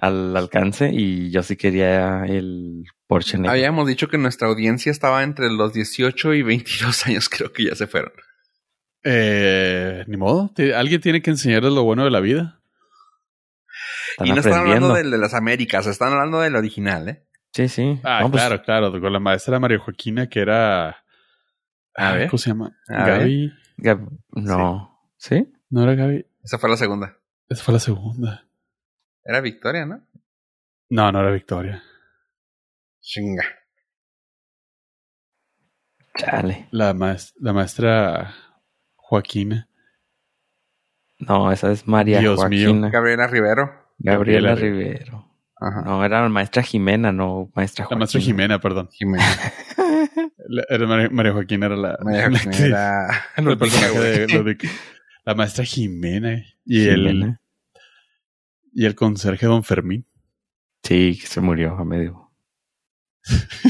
[0.00, 3.52] al alcance y yo sí quería el Porsche negro.
[3.52, 7.74] Habíamos dicho que nuestra audiencia estaba entre los 18 y 22 años, creo que ya
[7.74, 8.12] se fueron.
[9.04, 10.52] Eh, ni modo.
[10.76, 12.60] Alguien tiene que enseñarles lo bueno de la vida.
[14.12, 17.26] Están y no están hablando del de las Américas, están hablando del original, ¿eh?
[17.52, 18.00] Sí, sí.
[18.02, 19.00] Ah, No, pues, claro, claro.
[19.00, 21.01] Con la maestra María Joaquina, que era.
[21.94, 22.28] A ver.
[22.28, 22.76] ¿Cómo se llama?
[22.88, 23.52] A Gaby.
[23.78, 25.10] Gab- No.
[25.16, 25.52] ¿Sí?
[25.70, 26.26] ¿No era Gaby?
[26.42, 27.16] Esa fue la segunda.
[27.48, 28.44] Esa fue la segunda.
[29.24, 30.00] Era Victoria, ¿no?
[30.90, 31.82] No, no era Victoria.
[33.00, 33.44] Chinga.
[36.18, 36.68] Chale.
[36.70, 38.34] La, maes- la maestra
[38.96, 39.68] Joaquina.
[41.18, 42.68] No, esa es María Dios mío.
[42.68, 42.90] Joaquina.
[42.90, 43.70] Gabriela Rivero.
[43.98, 45.28] Gabriela Gabriela Rivero.
[45.60, 45.82] Ajá.
[45.82, 47.98] No, era la maestra Jimena, no maestra La Joaquina.
[48.00, 48.88] maestra Jimena, perdón.
[48.90, 49.24] Jimena.
[50.48, 53.24] La- era María, María Joaquina era la, María la Joaquina actriz, era...
[53.36, 54.58] el personaje de Ludwig.
[55.24, 57.36] La maestra Jimena y el
[58.74, 60.06] y el conserje Don Fermín.
[60.82, 62.32] Sí, que se murió a medio.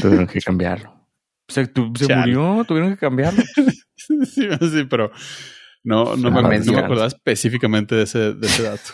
[0.01, 1.07] Tuvieron que cambiarlo.
[1.47, 2.21] Se, tu- se Chale.
[2.33, 3.43] murió, tuvieron que cambiarlo.
[3.95, 5.11] sí, sí, pero
[5.83, 8.91] no, no, Ah, me, no me acordaba específicamente de ese, de ese dato.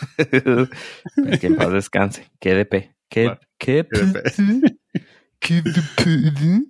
[1.14, 2.30] Pues que en paz descanse.
[2.40, 2.94] Qué de P.
[3.08, 3.40] Qué, Claro.
[3.56, 4.78] qué, Qué de P.
[5.38, 6.64] qué de P.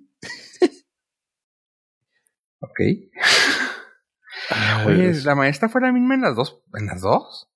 [2.61, 2.81] Ok.
[4.87, 5.25] Oye, Dios.
[5.25, 6.63] ¿la maestra fue la misma en las dos?
[6.75, 7.49] ¿En las dos?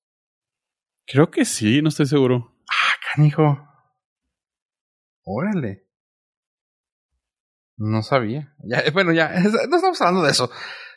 [1.07, 2.57] Creo que sí, no estoy seguro.
[3.15, 3.69] Canijo.
[5.25, 5.87] Órale.
[7.77, 8.55] No sabía.
[8.65, 10.51] Ya, eh, bueno, ya, no estamos hablando de eso.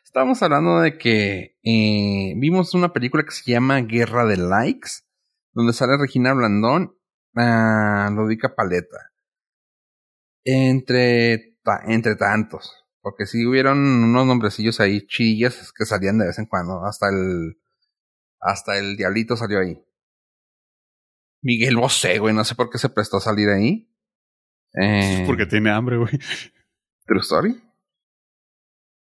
[0.03, 4.89] Estamos hablando de que eh, vimos una película que se llama Guerra de Likes,
[5.53, 6.97] donde sale Regina Blandón,
[7.35, 9.11] ah, Ludovica Paleta.
[10.45, 12.71] Entre, ta- entre tantos.
[13.07, 16.83] Porque sí hubieron unos nombrecillos ahí chillas que salían de vez en cuando.
[16.85, 17.57] Hasta el.
[18.37, 19.81] Hasta el Diablito salió ahí.
[21.41, 23.89] Miguel Bosé, güey, no sé por qué se prestó a salir ahí.
[24.73, 26.19] Eh, Porque tiene hambre, güey.
[27.05, 27.63] True Story.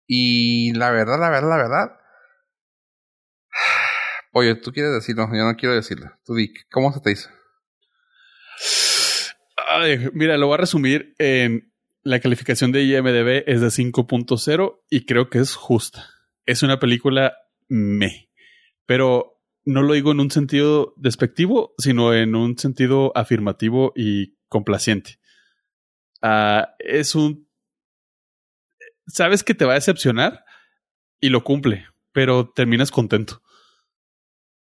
[0.06, 2.00] Y la verdad, la verdad, la verdad.
[4.34, 6.12] Oye, tú quieres decirlo, yo no quiero decirlo.
[6.26, 7.30] Tú di, ¿cómo se te hizo?
[9.70, 11.73] Ay, mira, lo voy a resumir en
[12.04, 16.10] la calificación de IMDB es de 5.0 y creo que es justa.
[16.46, 17.34] Es una película
[17.70, 18.30] me,
[18.86, 25.20] pero no lo digo en un sentido despectivo, sino en un sentido afirmativo y complaciente.
[26.22, 27.48] Ah, es un...
[29.08, 30.44] Sabes que te va a decepcionar
[31.22, 33.42] y lo cumple, pero terminas contento.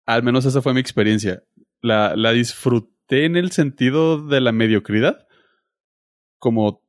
[0.06, 1.44] Al menos esa fue mi experiencia.
[1.82, 5.28] La, la disfruté en el sentido de la mediocridad.
[6.38, 6.85] Como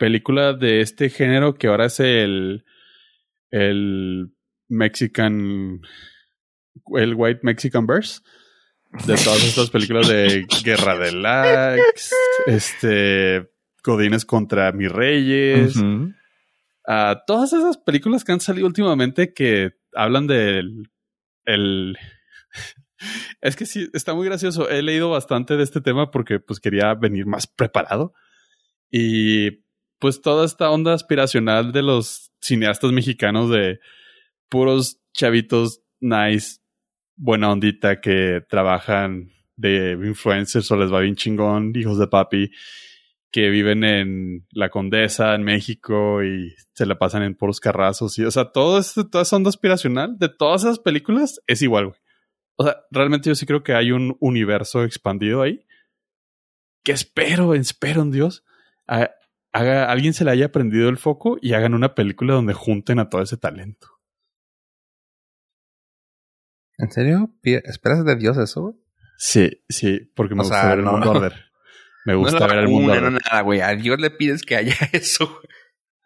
[0.00, 2.64] película de este género que ahora es el.
[3.50, 4.32] El
[4.68, 5.82] Mexican.
[6.94, 8.22] El White Mexican Verse.
[9.06, 12.02] De todas estas películas de Guerra de Likes.
[12.46, 13.50] Este.
[13.84, 15.74] Godines contra mis reyes.
[16.88, 20.90] Ah, todas esas películas que han salido últimamente que hablan del
[21.44, 21.96] el
[23.40, 26.94] es que sí está muy gracioso he leído bastante de este tema porque pues quería
[26.94, 28.12] venir más preparado
[28.90, 29.62] y
[30.00, 33.78] pues toda esta onda aspiracional de los cineastas mexicanos de
[34.48, 36.58] puros chavitos nice
[37.16, 42.50] buena ondita que trabajan de influencers o les va bien chingón hijos de papi
[43.30, 48.18] que viven en la Condesa, en México, y se la pasan en puros carrazos.
[48.18, 51.86] Y, o sea, todo esto, toda esa onda aspiracional de todas esas películas es igual,
[51.88, 51.98] güey.
[52.56, 55.64] O sea, realmente yo sí creo que hay un universo expandido ahí.
[56.82, 58.42] Que espero, espero en Dios,
[58.88, 59.10] a-
[59.52, 63.08] haga, alguien se le haya prendido el foco y hagan una película donde junten a
[63.08, 63.88] todo ese talento.
[66.78, 67.30] ¿En serio?
[67.42, 68.74] ¿Esperas de Dios eso?
[69.18, 70.92] Sí, sí, porque me O gusta sea, ver el no.
[70.92, 71.34] mundo arder.
[72.06, 73.12] Me gusta no es la ver el mundo arder.
[73.12, 73.60] no nada, güey.
[73.60, 75.40] A Dios le pides que haya eso.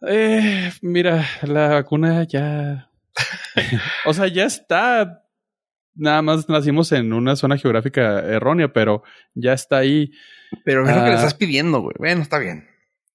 [0.06, 2.90] Eh, mira, la vacuna ya.
[4.06, 5.20] o sea, ya está.
[5.96, 10.10] Nada más nacimos en una zona geográfica errónea, pero ya está ahí.
[10.64, 11.18] Pero es lo que le Ah.
[11.18, 11.94] estás pidiendo, güey.
[11.98, 12.68] Bueno, está bien.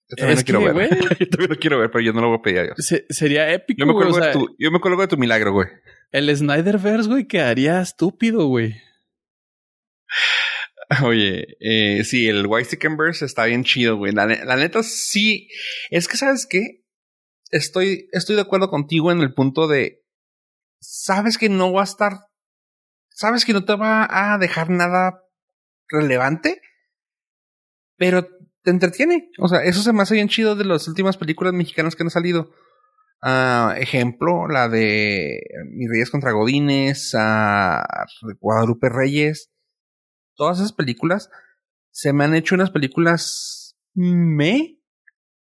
[0.09, 0.89] Yo también Es lo quiero que, ver.
[1.19, 2.75] yo también lo quiero ver, pero yo no lo voy a pedir a Dios.
[2.79, 3.79] Se- sería épico.
[3.79, 5.67] Yo me acuerdo o sea, de tu, yo me acuerdo de tu milagro, güey.
[6.11, 8.75] el Snyderverse, güey, quedaría estúpido, güey.
[11.03, 14.11] Oye, eh, sí, el White Verse está bien chido, güey.
[14.11, 15.47] La, la neta, sí.
[15.91, 16.83] Es que, ¿sabes qué?
[17.51, 20.03] Estoy, estoy de acuerdo contigo en el punto de.
[20.81, 22.13] Sabes que no va a estar.
[23.09, 25.21] Sabes que no te va a dejar nada
[25.89, 26.61] relevante.
[27.97, 28.27] Pero
[28.69, 29.29] te entretiene.
[29.39, 32.09] O sea, eso se me hace bien chido de las últimas películas mexicanas que han
[32.09, 32.51] salido.
[33.21, 35.41] Ah, ejemplo, la de
[35.71, 37.83] Mis Reyes contra Godines, ah,
[38.39, 39.51] Guadalupe Reyes
[40.35, 41.29] todas esas películas
[41.91, 44.79] se me han hecho unas películas me,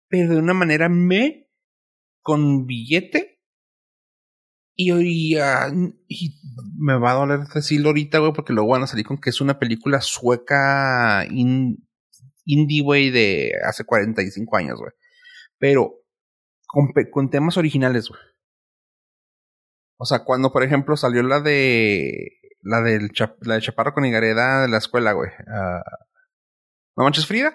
[0.10, 1.48] pero de una manera me,
[2.22, 3.42] con billete
[4.76, 5.70] Y, y, ah,
[6.08, 6.40] y
[6.78, 9.42] me va a doler decirlo ahorita, güey, porque luego van a salir con que es
[9.42, 11.86] una película sueca in-
[12.52, 14.92] indie, güey, de hace 45 años, güey.
[15.58, 15.96] Pero
[16.68, 18.22] con, con temas originales, güey.
[19.98, 22.38] O sea, cuando, por ejemplo, salió la de.
[22.62, 25.30] La del la de Chaparro con Higareda de la escuela, güey.
[25.48, 25.82] ah,
[26.98, 27.54] ¿No manches Frida?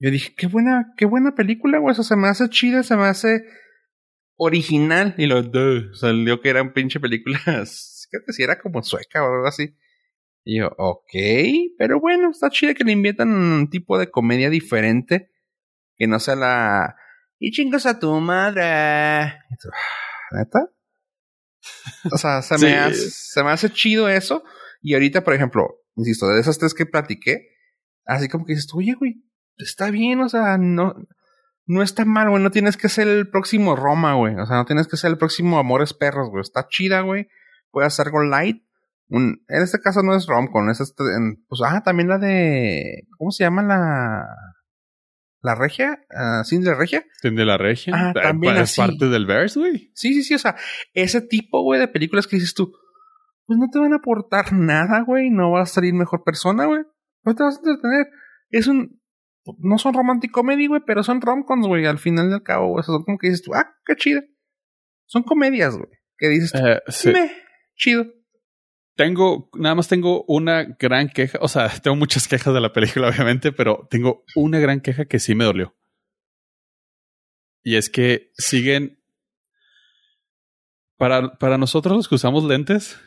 [0.00, 1.94] Yo dije, qué buena, qué buena película, güey.
[1.94, 3.44] Se me hace chida, se me hace
[4.36, 5.14] original.
[5.18, 5.42] Y lo
[5.94, 7.40] salió que era un pinche película.
[8.10, 9.76] Creo que era como sueca o algo así.
[10.44, 11.12] Y yo, ok,
[11.78, 15.30] pero bueno, está chida que le inviertan un tipo de comedia diferente.
[15.96, 16.96] Que no sea la.
[17.38, 18.62] Y chingas a tu madre.
[18.64, 19.34] "Ah,
[20.32, 20.60] ¿Neta?
[22.12, 22.64] O sea, se, Sí.
[22.66, 24.42] me hace, se me hace chido eso.
[24.80, 25.66] Y ahorita, por ejemplo,
[25.96, 27.48] insisto, de esas tres que platiqué,
[28.06, 29.24] así como que dices, oye, güey,
[29.56, 30.94] está bien, o sea, no,
[31.66, 34.64] no está mal, güey, no tienes que ser el próximo Roma, güey, o sea, no
[34.66, 37.28] tienes que ser el próximo Amores Perros, güey, está chida, güey,
[37.72, 38.62] puedes hacer algo light.
[39.10, 43.06] Un, en este caso no es romcom, es este, en- pues, ah, también la de,
[43.16, 44.26] ¿cómo se llama la,
[45.40, 45.98] la regia?
[46.10, 47.04] Uh, ¿Cindy la regia?
[47.22, 47.94] de la regia.
[47.96, 48.80] Ah, Eh, también es así.
[48.80, 49.90] parte del verse, güey.
[49.94, 50.56] Sí, sí, sí, o sea,
[50.92, 52.72] ese tipo, güey, de películas que dices tú,
[53.46, 56.82] pues no te van a aportar nada, güey, no vas a salir mejor persona, güey,
[57.24, 58.06] no te vas a entretener.
[58.50, 59.00] Es un,
[59.58, 62.82] no son romantic comedy, güey, pero son romcoms, güey, al final del cabo, güey, o
[62.82, 64.20] sea, son como que dices tú, ah, qué chido.
[65.06, 65.88] Son comedias, güey,
[66.18, 67.12] que dices tú, Eh, sí.
[67.74, 68.04] chido.
[68.98, 71.38] Tengo, nada más tengo una gran queja.
[71.40, 75.20] O sea, tengo muchas quejas de la película, obviamente, pero tengo una gran queja que
[75.20, 75.76] sí me dolió.
[77.62, 78.98] Y es que siguen.
[80.96, 82.98] Para, para nosotros los que usamos lentes,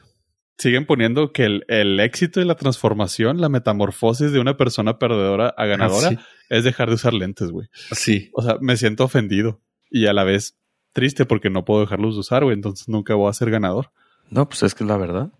[0.57, 5.49] siguen poniendo que el, el éxito y la transformación, la metamorfosis de una persona perdedora
[5.57, 6.17] a ganadora Ah, sí.
[6.49, 7.67] es dejar de usar lentes, güey.
[7.91, 8.29] Sí.
[8.33, 10.57] O sea, me siento ofendido y a la vez
[10.93, 12.53] triste porque no puedo dejarlos de usar, güey.
[12.53, 13.91] Entonces nunca voy a ser ganador.
[14.29, 15.33] No, pues es que es la verdad.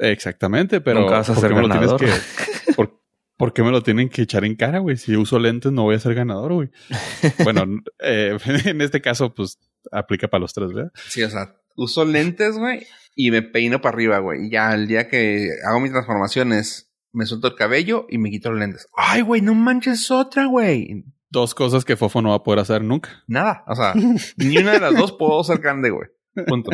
[0.00, 3.00] Exactamente, pero Nunca vas a ¿por ser qué me lo tienes que- por,
[3.36, 4.96] por qué me lo tienen que echar en cara, güey?
[4.96, 6.70] Si uso lentes no voy a ser ganador, güey.
[7.44, 7.64] Bueno,
[8.00, 9.58] eh, en este caso, pues
[9.92, 10.92] aplica para los tres, ¿verdad?
[11.08, 14.46] Sí, o sea, uso lentes, güey, y me peino para arriba, güey.
[14.46, 18.50] Y ya el día que hago mis transformaciones, me suelto el cabello y me quito
[18.50, 18.86] los lentes.
[18.96, 21.04] Ay, güey, no manches otra, güey.
[21.28, 23.22] Dos cosas que Fofo no va a poder hacer nunca.
[23.26, 23.94] Nada, o sea,
[24.36, 26.08] ni una de las dos puedo ser grande, güey.
[26.46, 26.70] Punto.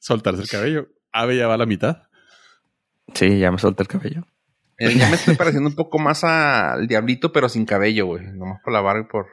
[0.00, 0.88] Soltarse el cabello.
[1.12, 2.02] Ave ya va a la mitad.
[3.14, 4.26] Sí, ya me solté el cabello.
[4.78, 8.24] Eh, ya me estoy pareciendo un poco más al diablito, pero sin cabello, güey.
[8.32, 9.26] Nomás por la barba y por.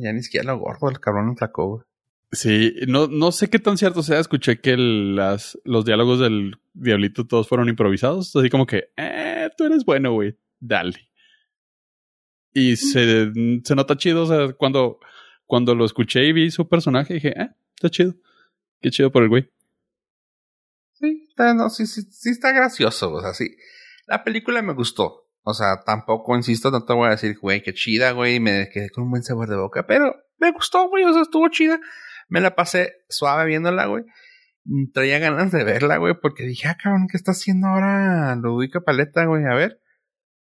[0.00, 1.82] Ya ni siquiera lo gordo, el cabrón me flacó, güey.
[2.32, 4.18] Sí, no, no sé qué tan cierto sea.
[4.18, 8.34] Escuché que el- las, los diálogos del Diablito todos fueron improvisados.
[8.34, 10.36] Así como que, eh, tú eres bueno, güey.
[10.58, 11.08] Dale.
[12.52, 13.30] Y se,
[13.64, 14.24] se nota chido.
[14.24, 14.98] O sea, cuando,
[15.46, 18.14] cuando lo escuché y vi su personaje, dije, eh, está chido.
[18.80, 19.50] Qué chido por el güey.
[21.36, 23.56] No, sí, sí, sí está gracioso, o sea, sí.
[24.06, 25.24] La película me gustó.
[25.42, 28.90] O sea, tampoco, insisto, no te voy a decir, güey, qué chida, güey, me quedé
[28.90, 31.80] con un buen sabor de boca, pero me gustó, güey, o sea, estuvo chida.
[32.28, 34.04] Me la pasé suave viéndola, güey.
[34.64, 38.80] Mm, Traía ganas de verla, güey, porque dije, ah, cabrón, ¿qué está haciendo ahora Ludovica
[38.80, 39.44] Paleta, güey?
[39.44, 39.80] A ver.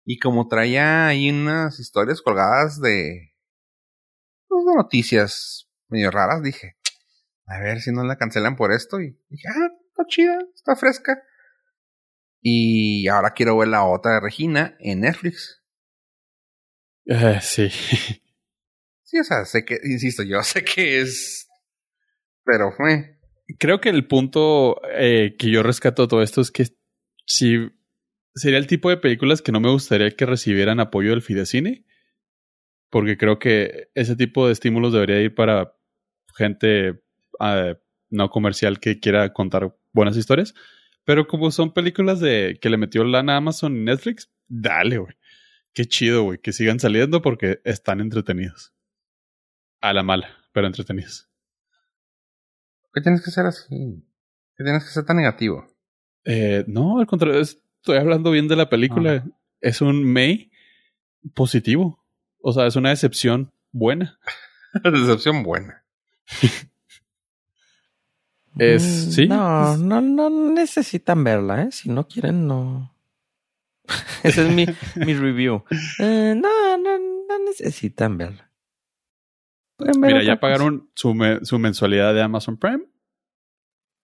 [0.05, 3.32] Y como traía ahí unas historias colgadas de,
[4.49, 6.76] pues, de noticias medio raras, dije,
[7.47, 9.01] a ver si no la cancelan por esto.
[9.01, 9.68] Y dije, ah,
[10.01, 11.22] está chida, está fresca.
[12.42, 15.62] Y ahora quiero ver la otra de Regina en Netflix.
[17.07, 17.68] Eh, sí.
[19.03, 21.48] Sí, o sea, sé que, insisto, yo sé que es.
[22.44, 23.18] Pero fue.
[23.59, 26.66] Creo que el punto eh, que yo rescato de todo esto es que
[27.26, 27.68] si
[28.34, 31.84] sería el tipo de películas que no me gustaría que recibieran apoyo del Fidecine,
[32.90, 35.76] porque creo que ese tipo de estímulos debería ir para
[36.36, 37.03] gente
[37.40, 37.76] eh,
[38.11, 40.55] no comercial que quiera contar buenas historias.
[41.05, 45.14] Pero como son películas de que le metió lana a Amazon y Netflix, dale, güey.
[45.72, 48.72] Qué chido, güey, que sigan saliendo porque están entretenidos.
[49.80, 51.28] A la mala, pero entretenidos.
[52.93, 54.05] ¿Qué tienes que ser así?
[54.57, 55.66] ¿Qué tienes que ser tan negativo?
[56.24, 59.24] Eh, no, al contrario, es- estoy hablando bien de la película.
[59.61, 60.51] Es un May
[61.34, 62.05] positivo.
[62.43, 64.18] O sea, es una decepción buena.
[64.84, 65.84] Decepción buena.
[68.59, 69.26] Es- Mm, sí.
[69.28, 71.68] No, no, no necesitan verla, ¿eh?
[71.72, 72.94] Si no quieren, no.
[74.22, 75.64] Ese es mi, mi review.
[75.98, 78.51] Eh, no, no, no necesitan verla.
[79.76, 82.84] Pueden ver Mira, ya pagaron su, me- su mensualidad de Amazon Prime.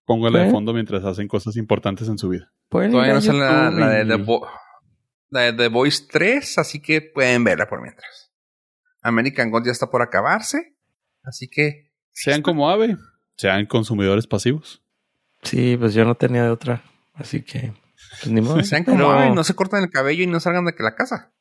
[0.05, 0.51] Póngala de ¿Eh?
[0.51, 2.51] fondo mientras hacen cosas importantes en su vida.
[2.69, 4.25] Todavía no sale la, la de The
[5.29, 8.31] la de The Voice 3, así que pueden verla por mientras.
[9.01, 10.75] American God ya está por acabarse.
[11.23, 11.91] Así que.
[12.11, 12.97] Sean como Ave.
[13.37, 14.81] sean consumidores pasivos.
[15.43, 16.83] Sí, pues yo no tenía de otra.
[17.13, 17.73] Así que,
[18.21, 18.61] pues ni modo.
[18.63, 21.31] Sean como Pero- no se cortan el cabello y no salgan de que la casa.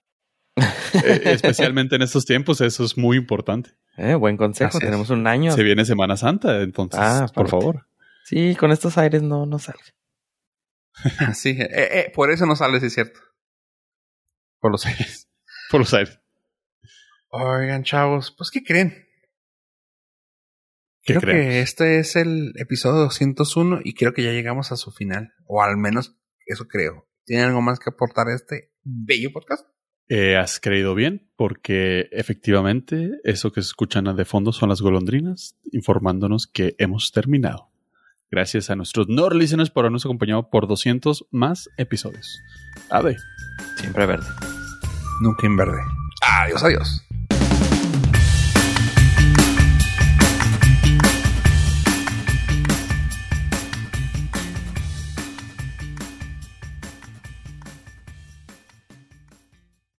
[0.56, 3.70] Eh, especialmente en estos tiempos, eso es muy importante.
[3.98, 4.68] Eh, buen consejo.
[4.68, 4.84] Así es.
[4.84, 5.52] Tenemos un año.
[5.52, 7.86] Se viene Semana Santa, entonces, Ah, por favor.
[8.24, 9.82] Sí, con estos aires no, no salga.
[11.34, 13.20] Sí, eh, eh, por eso no sale, sí es cierto.
[14.60, 15.28] Por los aires.
[15.70, 16.18] Por los aires.
[17.28, 19.05] Oigan, chavos, pues ¿qué creen?
[21.06, 21.44] ¿Qué creo creemos?
[21.44, 25.32] que este es el episodio 201 y creo que ya llegamos a su final.
[25.46, 27.08] O al menos eso creo.
[27.24, 29.66] ¿Tienen algo más que aportar a este bello podcast?
[30.08, 35.56] Eh, has creído bien, porque efectivamente eso que se escuchan de fondo son las golondrinas
[35.72, 37.70] informándonos que hemos terminado.
[38.30, 42.40] Gracias a nuestros Nord listeners por habernos acompañado por 200 más episodios.
[42.90, 43.16] Ave.
[43.78, 44.26] Siempre verde.
[45.20, 45.80] Nunca en verde.
[46.42, 47.05] Adiós, adiós.